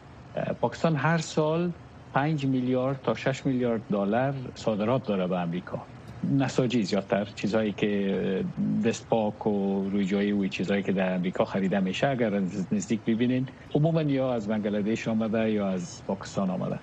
پاکستان 0.61 0.95
هر 0.95 1.17
سال 1.17 1.71
5 2.13 2.45
میلیارد 2.45 3.01
تا 3.03 3.13
6 3.13 3.45
میلیارد 3.45 3.81
دلار 3.91 4.33
صادرات 4.55 5.07
داره 5.07 5.27
به 5.27 5.39
امریکا 5.39 5.81
نساجی 6.37 6.83
زیادتر 6.83 7.25
چیزهایی 7.25 7.71
که 7.71 8.43
دست 8.85 9.07
پاک 9.07 9.47
و 9.47 9.89
روی 9.89 10.05
جایی 10.05 10.31
و 10.31 10.47
چیزهایی 10.47 10.83
که 10.83 10.91
در 10.91 11.15
امریکا 11.15 11.45
خریده 11.45 11.79
میشه 11.79 12.07
اگر 12.07 12.39
نزدیک 12.71 12.99
ببینین 13.07 13.47
عموما 13.73 14.01
یا 14.01 14.33
از 14.33 14.47
بنگلادش 14.47 15.07
آمده 15.07 15.51
یا 15.51 15.67
از 15.67 16.01
پاکستان 16.07 16.49
آمده. 16.49 16.79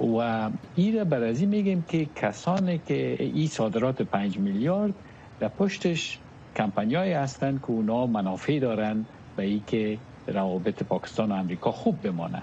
و 0.00 0.50
این 0.74 1.04
بر 1.04 1.22
از 1.22 1.42
میگیم 1.42 1.84
که 1.88 2.06
کسانی 2.16 2.78
که 2.78 3.16
این 3.22 3.46
صادرات 3.46 4.02
5 4.02 4.38
میلیارد 4.38 4.94
در 5.40 5.48
پشتش 5.48 6.18
کمپانیایی 6.56 7.12
هستند 7.12 7.60
که 7.60 7.70
اونا 7.70 8.06
منافع 8.06 8.58
دارن 8.58 9.04
به 9.36 9.42
ای 9.42 9.62
که 9.66 9.98
روابط 10.26 10.82
پاکستان 10.82 11.32
و 11.32 11.34
امریکا 11.34 11.72
خوب 11.72 12.02
بمانه 12.02 12.42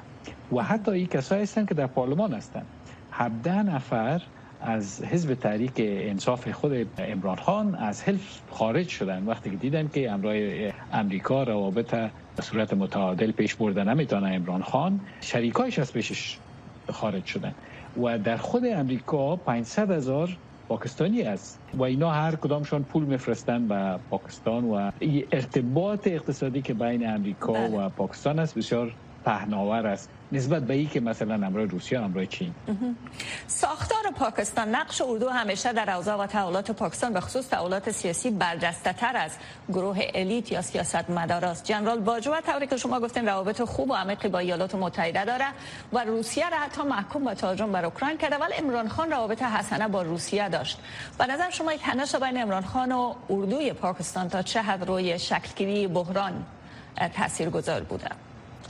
و 0.52 0.64
حتی 0.64 0.92
این 0.92 1.08
کسایی 1.08 1.44
هستند 1.44 1.68
که 1.70 1.74
در 1.74 1.88
پارلمان 1.88 2.34
هستند 2.34 2.66
17 3.12 3.64
نفر 3.64 4.22
از 4.62 5.04
حزب 5.04 5.34
تحریک 5.34 5.74
انصاف 5.78 6.52
خود 6.52 6.88
امران 6.98 7.36
خان 7.36 7.76
از 7.76 8.04
حلف 8.04 8.42
خارج 8.52 8.88
شدن. 8.88 9.26
وقتی 9.26 9.50
که 9.50 9.56
دیدن 9.56 9.88
که 9.88 10.12
امرای 10.12 10.72
امریکا 10.94 11.44
روابط 11.44 11.96
به 12.36 12.42
صورت 12.42 12.74
متعادل 12.74 13.32
پیش 13.32 13.56
برده 13.56 13.84
نمی‌تونه 13.84 14.30
امران 14.30 14.62
خان 14.62 15.00
شریکایش 15.22 15.80
از 15.80 15.94
پیشش 15.94 16.38
خارج 16.92 17.26
شدن. 17.26 17.54
و 18.04 18.18
در 18.20 18.38
خود 18.38 18.66
امریکا 18.66 19.36
500 19.36 19.92
هزار 19.92 20.38
پاکستانی 20.70 21.22
است 21.22 21.60
و 21.74 21.84
اینا 21.84 22.12
هر 22.12 22.36
کدامشان 22.36 22.84
پول 22.84 23.04
میفرستن 23.04 23.68
به 23.68 24.00
پاکستان 24.10 24.66
و 24.66 24.92
ارتباط 25.32 26.08
اقتصادی 26.08 26.62
که 26.62 26.74
بین 26.74 27.10
امریکا 27.10 27.54
بله. 27.54 27.78
و 27.78 27.90
پاکستان 27.90 28.40
است 28.40 28.56
بسیار 28.58 28.96
پهناور 29.26 29.88
است. 29.88 30.10
نسبت 30.32 30.64
به 30.64 30.86
که 30.86 31.00
مثلا 31.00 31.34
امرای 31.34 31.66
روسیه 31.66 32.00
امرای 32.00 32.28
چین. 32.28 32.54
ساختار 33.48 34.12
پاکستان 34.16 34.76
نقش 34.76 35.02
اردو 35.02 35.30
همیشه 35.30 35.74
در 35.74 35.96
اوضاع 35.96 36.18
و 36.18 36.28
تحولات 36.28 36.72
پاکستان 36.72 37.14
به 37.14 37.20
خصوص 37.20 37.50
تحولات 37.50 37.92
سیاسی 37.92 38.32
برجسته 38.32 38.94
تر 38.94 39.18
از 39.18 39.32
گروه 39.70 40.00
الیت 40.14 40.52
یا 40.52 40.62
سیاست 40.62 41.10
مداراست 41.10 41.64
جنرال 41.64 42.00
باجوه 42.00 42.42
طوری 42.42 42.68
که 42.68 42.78
شما 42.78 43.00
گفتین 43.00 43.26
روابط 43.26 43.62
خوب 43.62 43.90
و 43.90 43.94
عمیقی 43.94 44.28
با 44.28 44.40
ایالات 44.40 44.76
متحده 44.76 45.26
داره 45.26 45.46
و 45.94 46.04
روسیه 46.04 46.50
را 46.50 46.58
حتی 46.58 46.82
محکوم 46.84 47.26
به 47.26 47.34
تهاجم 47.34 47.72
بر 47.72 47.86
اوکراین 47.86 48.18
کرده 48.18 48.38
ولی 48.38 48.54
عمران 48.54 48.88
خان 48.88 49.12
روابط 49.12 49.42
حسنه 49.42 49.88
با 49.88 50.02
روسیه 50.02 50.50
داشت. 50.50 50.80
به 51.18 51.26
نظر 51.26 51.50
شما 51.50 51.74
یک 51.74 51.82
تنش 51.82 52.16
بین 52.16 52.38
عمران 52.38 52.64
خان 52.64 52.92
و 52.92 53.14
اردوی 53.30 53.74
پاکستان 53.74 54.30
تا 54.30 54.42
چه 54.42 54.62
حد 54.62 54.88
روی 54.88 55.20
شکلگیری 55.20 55.88
بحران 55.88 56.46
تاثیرگذار 57.16 57.82
بوده؟ 57.82 58.10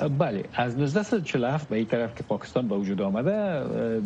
بله 0.07 0.43
از 0.55 0.75
1947 0.75 1.69
به 1.69 1.75
این 1.75 1.85
طرف 1.85 2.15
که 2.15 2.23
پاکستان 2.23 2.67
به 2.67 2.75
وجود 2.75 3.01
آمده 3.01 3.31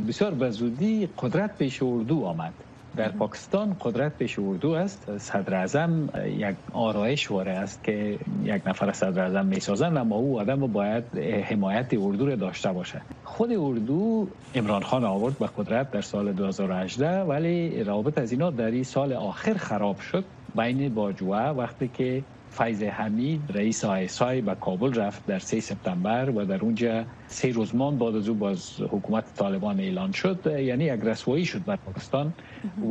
بسیار 0.08 0.32
به 0.32 0.50
زودی 0.50 1.10
قدرت 1.18 1.58
پیش 1.58 1.84
اردو 1.84 2.24
آمد. 2.24 2.54
در 2.96 3.10
پاکستان 3.10 3.76
قدرت 3.82 4.18
پیش 4.18 4.40
اردو 4.40 4.70
است. 4.70 5.18
صدر 5.18 5.56
اعظم 5.56 6.10
یک 6.26 6.56
آرایش 6.74 7.32
واره 7.32 7.52
است 7.52 7.84
که 7.84 8.20
یک 8.44 8.68
نفر 8.68 8.92
صدر 8.92 9.24
اعظم 9.24 9.46
می 9.46 9.60
سازن 9.60 9.98
اما 9.98 10.16
او 10.16 10.40
آدم 10.40 10.60
باید 10.60 11.18
حمایت 11.18 11.94
اردو 11.94 12.26
را 12.26 12.36
داشته 12.36 12.72
باشه. 12.72 13.02
خود 13.24 13.52
اردو 13.52 14.28
امران 14.56 14.84
خان 14.84 15.04
آورد 15.04 15.38
به 15.40 15.50
قدرت 15.58 15.92
در 15.92 16.02
سال 16.02 16.34
2018 16.34 17.22
ولی 17.22 17.84
روابط 17.84 18.18
از 18.18 18.32
اینا 18.32 18.50
در 18.50 18.72
این 18.72 18.84
سال 18.84 19.14
آخر 19.14 19.54
خراب 19.54 20.00
شد. 20.00 20.24
بین 20.56 20.94
باجوه 20.94 21.38
وقتی 21.38 21.88
که 21.88 22.24
فیض 22.58 22.84
حمید 22.84 23.42
رئیس 23.54 23.86
آیسای 23.86 24.42
به 24.42 24.56
کابل 24.56 24.94
رفت 24.94 25.26
در 25.26 25.40
3 25.40 25.60
سپتامبر 25.60 26.30
و 26.30 26.46
در 26.46 26.60
اونجا 26.62 27.06
سه 27.28 27.52
روزمان 27.52 27.98
بعد 27.98 28.16
از 28.16 28.30
او 28.30 28.36
باز 28.36 28.82
حکومت 28.82 29.34
طالبان 29.36 29.80
اعلان 29.80 30.12
شد 30.12 30.60
یعنی 30.60 30.84
یک 30.84 31.00
رسوایی 31.04 31.46
شد 31.46 31.66
بر 31.66 31.76
پاکستان. 31.76 32.34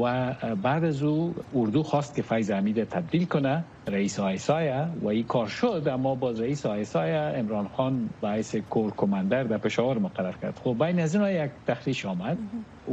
و 0.02 0.34
بعد 0.62 0.84
از 0.84 1.02
او 1.02 1.34
اردو 1.54 1.82
خواست 1.82 2.14
که 2.14 2.22
فیض 2.22 2.50
حمید 2.50 2.84
تبدیل 2.84 3.24
کنه. 3.24 3.64
رئیس 3.88 4.20
آیسای 4.20 4.72
و 5.02 5.08
این 5.08 5.24
کار 5.24 5.46
شد 5.46 5.88
اما 5.92 6.14
باز 6.14 6.40
رئیس 6.40 6.66
آیسای 6.66 7.14
امران 7.14 7.68
خان 7.68 8.10
باعث 8.20 8.56
کور 8.56 8.92
کماندر 8.96 9.44
در 9.44 9.58
پشاور 9.58 9.98
مقرر 9.98 10.32
کرد. 10.42 10.60
خب 10.64 10.76
بین 10.78 11.00
از 11.00 11.14
اینا 11.14 11.30
یک 11.30 11.50
تخریش 11.66 12.06
آمد 12.06 12.38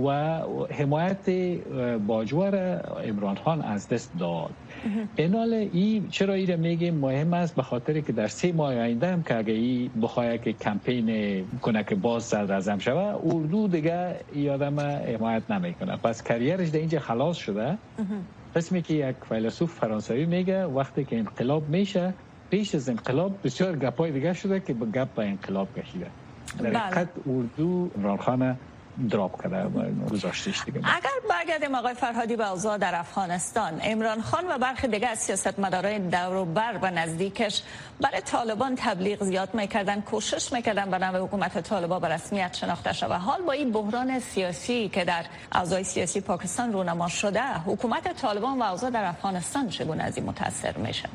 و 0.06 0.10
حمایت 0.72 1.30
باجوار 2.08 2.56
امران 3.06 3.36
خان 3.36 3.62
از 3.62 3.88
دست 3.88 4.12
داد. 4.20 4.50
انال 5.18 5.54
ای 5.54 6.04
چرا 6.10 6.34
ای 6.34 6.56
میگیم 6.56 6.96
مهم 6.96 7.34
است 7.34 7.56
به 7.56 7.62
خاطر 7.62 8.00
که 8.00 8.12
در 8.12 8.28
سه 8.28 8.52
ماه 8.52 8.76
آینده 8.76 9.12
هم 9.14 9.24
که 9.24 9.38
اگه 9.38 9.54
ای 9.54 9.90
بخواه 10.02 10.38
که 10.38 10.54
کمپین 10.54 11.46
کنه 11.62 11.84
که 11.84 11.96
باز 11.96 12.24
صدر 12.24 12.80
شوه 12.80 13.20
اردو 13.26 13.68
دیگه 13.68 14.16
ای 14.34 14.50
آدم 14.50 14.80
حمایت 14.80 15.52
نمی‌کنه. 15.52 15.96
پس 15.98 16.24
کریرش 16.24 16.70
در 16.70 16.80
اینجا 16.80 17.00
خلاص 17.00 17.38
شده. 17.38 17.78
قسمی 18.56 18.82
که 18.82 18.94
یک 18.94 19.16
فیلسوف 19.30 19.74
فرانسوی 19.74 20.26
میگه 20.26 20.66
وقتی 20.66 21.06
که 21.06 21.18
انقلاب 21.18 21.70
میشه 21.70 22.14
پیش 22.50 22.76
از 22.76 22.90
انقلاب 22.90 23.40
بسیار 23.44 23.76
گپای 23.76 24.12
دیگه 24.12 24.34
شده 24.34 24.60
که 24.60 24.74
به 24.74 24.86
گپ 24.86 25.08
به 25.16 25.26
انقلاب 25.26 25.68
کشیده. 25.80 26.08
در 26.60 26.70
بله. 26.70 26.80
حقیقت 26.80 27.10
اردو 27.28 27.92
عمران 27.98 28.58
دراپ 29.10 29.44
کرده 29.44 29.70
گذاشتش 30.12 30.64
دیگه. 30.66 30.78
اگر 30.78 31.10
برگردیم 31.30 31.76
آقای 31.76 31.94
فرهادی 31.94 32.36
به 32.36 32.50
اوضاع 32.50 32.78
در 32.78 32.96
افغانستان 32.96 33.80
عمران 33.80 34.22
خان 34.22 34.44
و 34.50 34.58
برخی 34.58 34.88
دیگه 34.88 35.08
از 35.08 35.20
سیاستمدارای 35.20 36.00
دور 36.00 36.36
و 36.36 36.46
بر 36.46 36.80
و 36.82 36.92
نزدیکش 36.92 37.62
برای 38.02 38.22
طالبان 38.22 38.76
تبلیغ 38.76 39.24
زیاد 39.24 39.54
می‌کردن 39.54 40.02
کوشش 40.02 40.54
می‌کردن 40.54 40.90
برای 40.90 41.24
حکومت 41.24 41.62
طالبان 41.62 42.02
به 42.02 42.08
رسمیت 42.08 42.54
شناخته 42.54 42.94
شود. 42.94 43.12
حال 43.12 43.42
با 43.42 43.52
این 43.52 43.72
بحران 43.72 44.20
سیاسی 44.20 44.90
که 44.90 45.06
در 45.06 45.26
اوضاع 45.56 45.84
سیاسی 45.84 46.22
پاکستان 46.22 46.74
رونما 46.74 47.08
شده 47.08 47.54
حکومت 47.54 48.22
طالبان 48.22 48.60
و 48.60 48.64
اوضاع 48.64 48.90
در 48.90 49.06
افغانستان 49.06 49.70
چگونه 49.70 50.04
از 50.04 50.18
این 50.18 50.26
متاثر 50.26 50.78
میشه؟ 50.78 51.10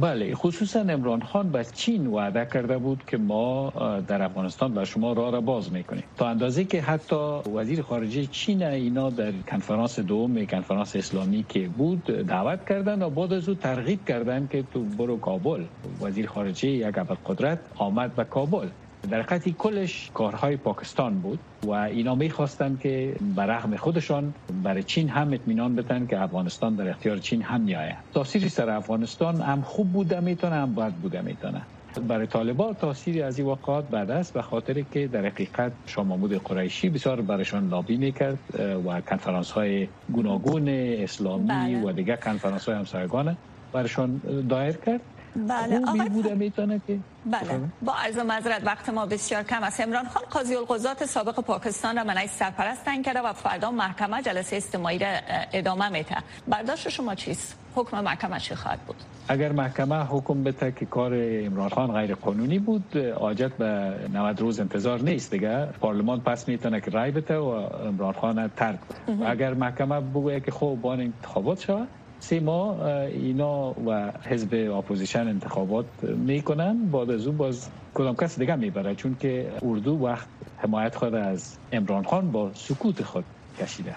بله 0.00 0.34
خصوصا 0.34 0.80
امران 0.80 1.20
خان 1.22 1.48
به 1.52 1.64
چین 1.74 2.06
وعده 2.06 2.48
کرده 2.54 2.78
بود 2.78 3.04
که 3.06 3.16
ما 3.16 3.70
در 4.08 4.22
افغانستان 4.22 4.74
به 4.74 4.84
شما 4.84 5.12
راه 5.12 5.32
را 5.32 5.40
باز 5.40 5.72
می‌کنیم. 5.72 6.04
تا 6.16 6.28
اندازه 6.28 6.64
که 6.64 6.80
حتی 6.82 7.40
وزیر 7.54 7.82
خارجه 7.82 8.26
چین 8.26 8.62
اینا 8.62 9.10
در 9.10 9.32
کنفرانس 9.32 10.00
دوم 10.00 10.44
کنفرانس 10.46 10.96
اسلامی 10.96 11.44
که 11.48 11.68
بود 11.68 12.04
دعوت 12.04 12.68
کردن 12.68 13.02
و 13.02 13.10
بعد 13.10 13.32
از 13.32 13.48
او 13.48 13.54
ترغیب 13.54 14.04
کردن 14.08 14.48
که 14.52 14.62
تو 14.62 14.84
برو 14.84 15.18
کابل. 15.18 15.64
وزیر 16.00 16.26
خارجه 16.26 16.68
یک 16.68 16.94
قدرت 17.26 17.58
آمد 17.76 18.14
به 18.14 18.24
کابل. 18.24 18.68
در 19.10 19.22
حقیقت 19.22 19.48
کلش 19.48 20.10
کارهای 20.14 20.56
پاکستان 20.56 21.18
بود 21.18 21.38
و 21.66 21.70
اینا 21.70 22.14
می‌خواستن 22.14 22.78
که 22.82 23.16
برغم 23.20 23.76
خودشان 23.76 24.34
برای 24.62 24.82
چین 24.82 25.08
هم 25.08 25.32
اطمینان 25.32 25.74
بدن 25.74 26.06
که 26.06 26.20
افغانستان 26.20 26.74
در 26.74 26.88
اختیار 26.88 27.18
چین 27.18 27.42
هم 27.42 27.60
میآید. 27.60 27.96
تاثیری 28.14 28.48
سر 28.48 28.70
افغانستان 28.70 29.40
هم 29.40 29.60
خوب 29.60 29.92
بوده 29.92 30.20
می‌تونه 30.20 30.54
هم 30.54 30.74
بد 30.74 30.92
بوده 30.92 31.20
می‌تونه. 31.20 31.62
برای 32.08 32.26
طالبان 32.26 32.74
تاثیری 32.74 33.22
از 33.22 33.38
این 33.38 33.46
واقعات 33.46 33.88
بعد 33.88 34.10
است 34.10 34.34
به 34.34 34.42
خاطر 34.42 34.82
که 34.92 35.08
در 35.08 35.26
حقیقت 35.26 35.72
شاه 35.86 36.04
محمود 36.06 36.34
قریشی 36.34 36.88
بسیار 36.88 37.20
برایشان 37.20 37.68
لابی 37.68 37.96
می‌کرد 37.96 38.38
و 38.86 39.00
کنفرانس 39.00 39.50
های 39.50 39.88
گوناگون 40.12 40.68
اسلامی 40.68 41.48
بله. 41.48 41.82
و 41.82 41.92
دیگر 41.92 42.16
کنفرانس 42.16 42.68
های 42.68 42.78
همسایگانه 42.78 43.36
برایشان 43.72 44.20
دایر 44.48 44.72
کرد. 44.72 45.00
بله 45.36 45.80
آقای 45.88 46.08
بوده 46.08 46.34
می‌تونه 46.34 46.80
که 46.86 46.98
بله 47.26 47.60
با 47.82 47.92
عرض 47.92 48.18
معذرت 48.18 48.62
وقت 48.66 48.88
ما 48.88 49.06
بسیار 49.06 49.42
کم 49.42 49.62
است. 49.62 49.80
امران 49.80 50.04
خان 50.04 50.22
قاضی 50.30 50.54
القضات 50.56 51.04
سابق 51.04 51.40
پاکستان 51.40 51.96
را 51.96 52.04
منعی 52.04 52.26
سرپرست 52.26 52.84
تعیین 52.84 53.02
کرده 53.02 53.20
و 53.20 53.32
فردا 53.32 53.70
محکمه 53.70 54.22
جلسه 54.22 54.56
استماعی 54.56 54.98
را 54.98 55.08
ادامه 55.52 55.88
میده 55.88 56.16
برداشت 56.48 56.88
شما 56.88 57.14
چیست؟ 57.14 57.58
حکم 57.74 58.00
محکمه 58.00 58.38
چی 58.38 58.54
خواهد 58.54 58.78
بود؟ 58.80 58.96
اگر 59.28 59.52
محکمه 59.52 60.04
حکم 60.04 60.44
بده 60.44 60.72
که 60.72 60.86
کار 60.86 61.14
عمران 61.14 61.68
خان 61.68 61.92
غیر 61.92 62.14
قانونی 62.14 62.58
بود 62.58 62.96
حاجت 62.96 63.52
به 63.52 63.94
90 64.14 64.40
روز 64.40 64.60
انتظار 64.60 65.00
نیست. 65.00 65.30
دیگه 65.30 65.66
پارلمان 65.66 66.20
پس 66.20 66.48
می‌تونه 66.48 66.80
که 66.80 66.90
رای 66.90 67.10
بده 67.10 67.36
و 67.36 67.50
عمران 67.88 68.12
خان 68.12 68.48
ترک 68.56 68.78
اگر 69.26 69.54
محکمه 69.54 70.00
بگه 70.00 70.40
که 70.40 70.50
خوب 70.50 70.80
بان 70.80 71.00
انتخابات 71.00 71.60
شود 71.60 71.88
سه 72.20 72.40
ماه 72.40 72.80
اینا 72.86 73.70
و 73.86 74.12
حزب 74.22 74.72
اپوزیشن 74.74 75.28
انتخابات 75.28 75.86
می‌کنن. 76.02 76.86
بعد 76.90 77.10
از 77.10 77.26
اون 77.26 77.36
باز 77.36 77.68
کدام 77.94 78.16
کس 78.16 78.38
دیگه 78.38 78.56
می‌بره؟ 78.56 78.94
چون 78.94 79.16
که 79.20 79.52
اردو 79.62 79.92
وقت 79.92 80.28
حمایت 80.56 80.94
خود 80.96 81.14
از 81.14 81.56
عمران 81.72 82.04
خان 82.04 82.30
با 82.30 82.50
سکوت 82.54 83.02
خود 83.02 83.24
کشیده. 83.60 83.96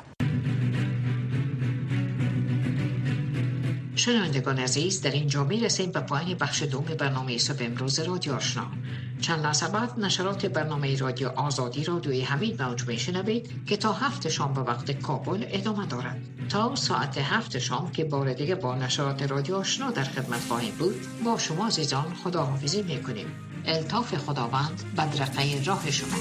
شنوندگان 3.96 4.60
عزیز 4.60 5.02
در 5.02 5.12
اینجا 5.12 5.44
می 5.44 5.60
رسیم 5.60 5.92
به 5.92 6.00
پایان 6.00 6.34
بخش 6.34 6.64
دوم 6.64 6.86
برنامه 7.00 7.38
صبح 7.38 7.66
امروز 7.66 8.00
رادیو 8.00 8.34
آشنا. 8.34 8.64
چند 9.22 9.44
لحظه 9.44 9.68
بعد 9.68 10.00
نشرات 10.00 10.46
برنامه 10.46 10.98
رادیو 10.98 11.30
آزادی 11.30 11.84
را 11.84 12.00
دوی 12.00 12.22
حمید 12.22 12.62
موج 12.62 12.88
می 12.88 13.00
شنوید 13.00 13.66
که 13.66 13.78
تا 13.78 13.94
هفت 13.94 14.30
شام 14.30 14.54
به 14.54 14.62
وقت 14.62 14.92
کابل 14.92 15.46
ادامه 15.48 15.86
دارد. 15.86 16.22
تا 16.50 16.76
ساعت 16.76 17.18
هفت 17.18 17.58
شام 17.58 17.92
که 17.92 18.04
بار 18.04 18.34
دیگه 18.34 18.56
با 18.56 18.76
نشرات 18.76 19.32
رادیو 19.32 19.56
آشنا 19.56 19.92
در 19.92 20.04
خدمت 20.04 20.40
خواهیم 20.48 20.76
بود 20.76 20.96
با 21.26 21.38
شما 21.38 21.68
عزیزان 21.68 22.14
خداحافظی 22.24 22.82
می 22.82 23.04
کنیم 23.04 23.28
الطاف 23.66 24.16
خداوند 24.16 24.84
بدرقه 24.98 25.64
راه 25.66 25.92
شما. 25.92 26.18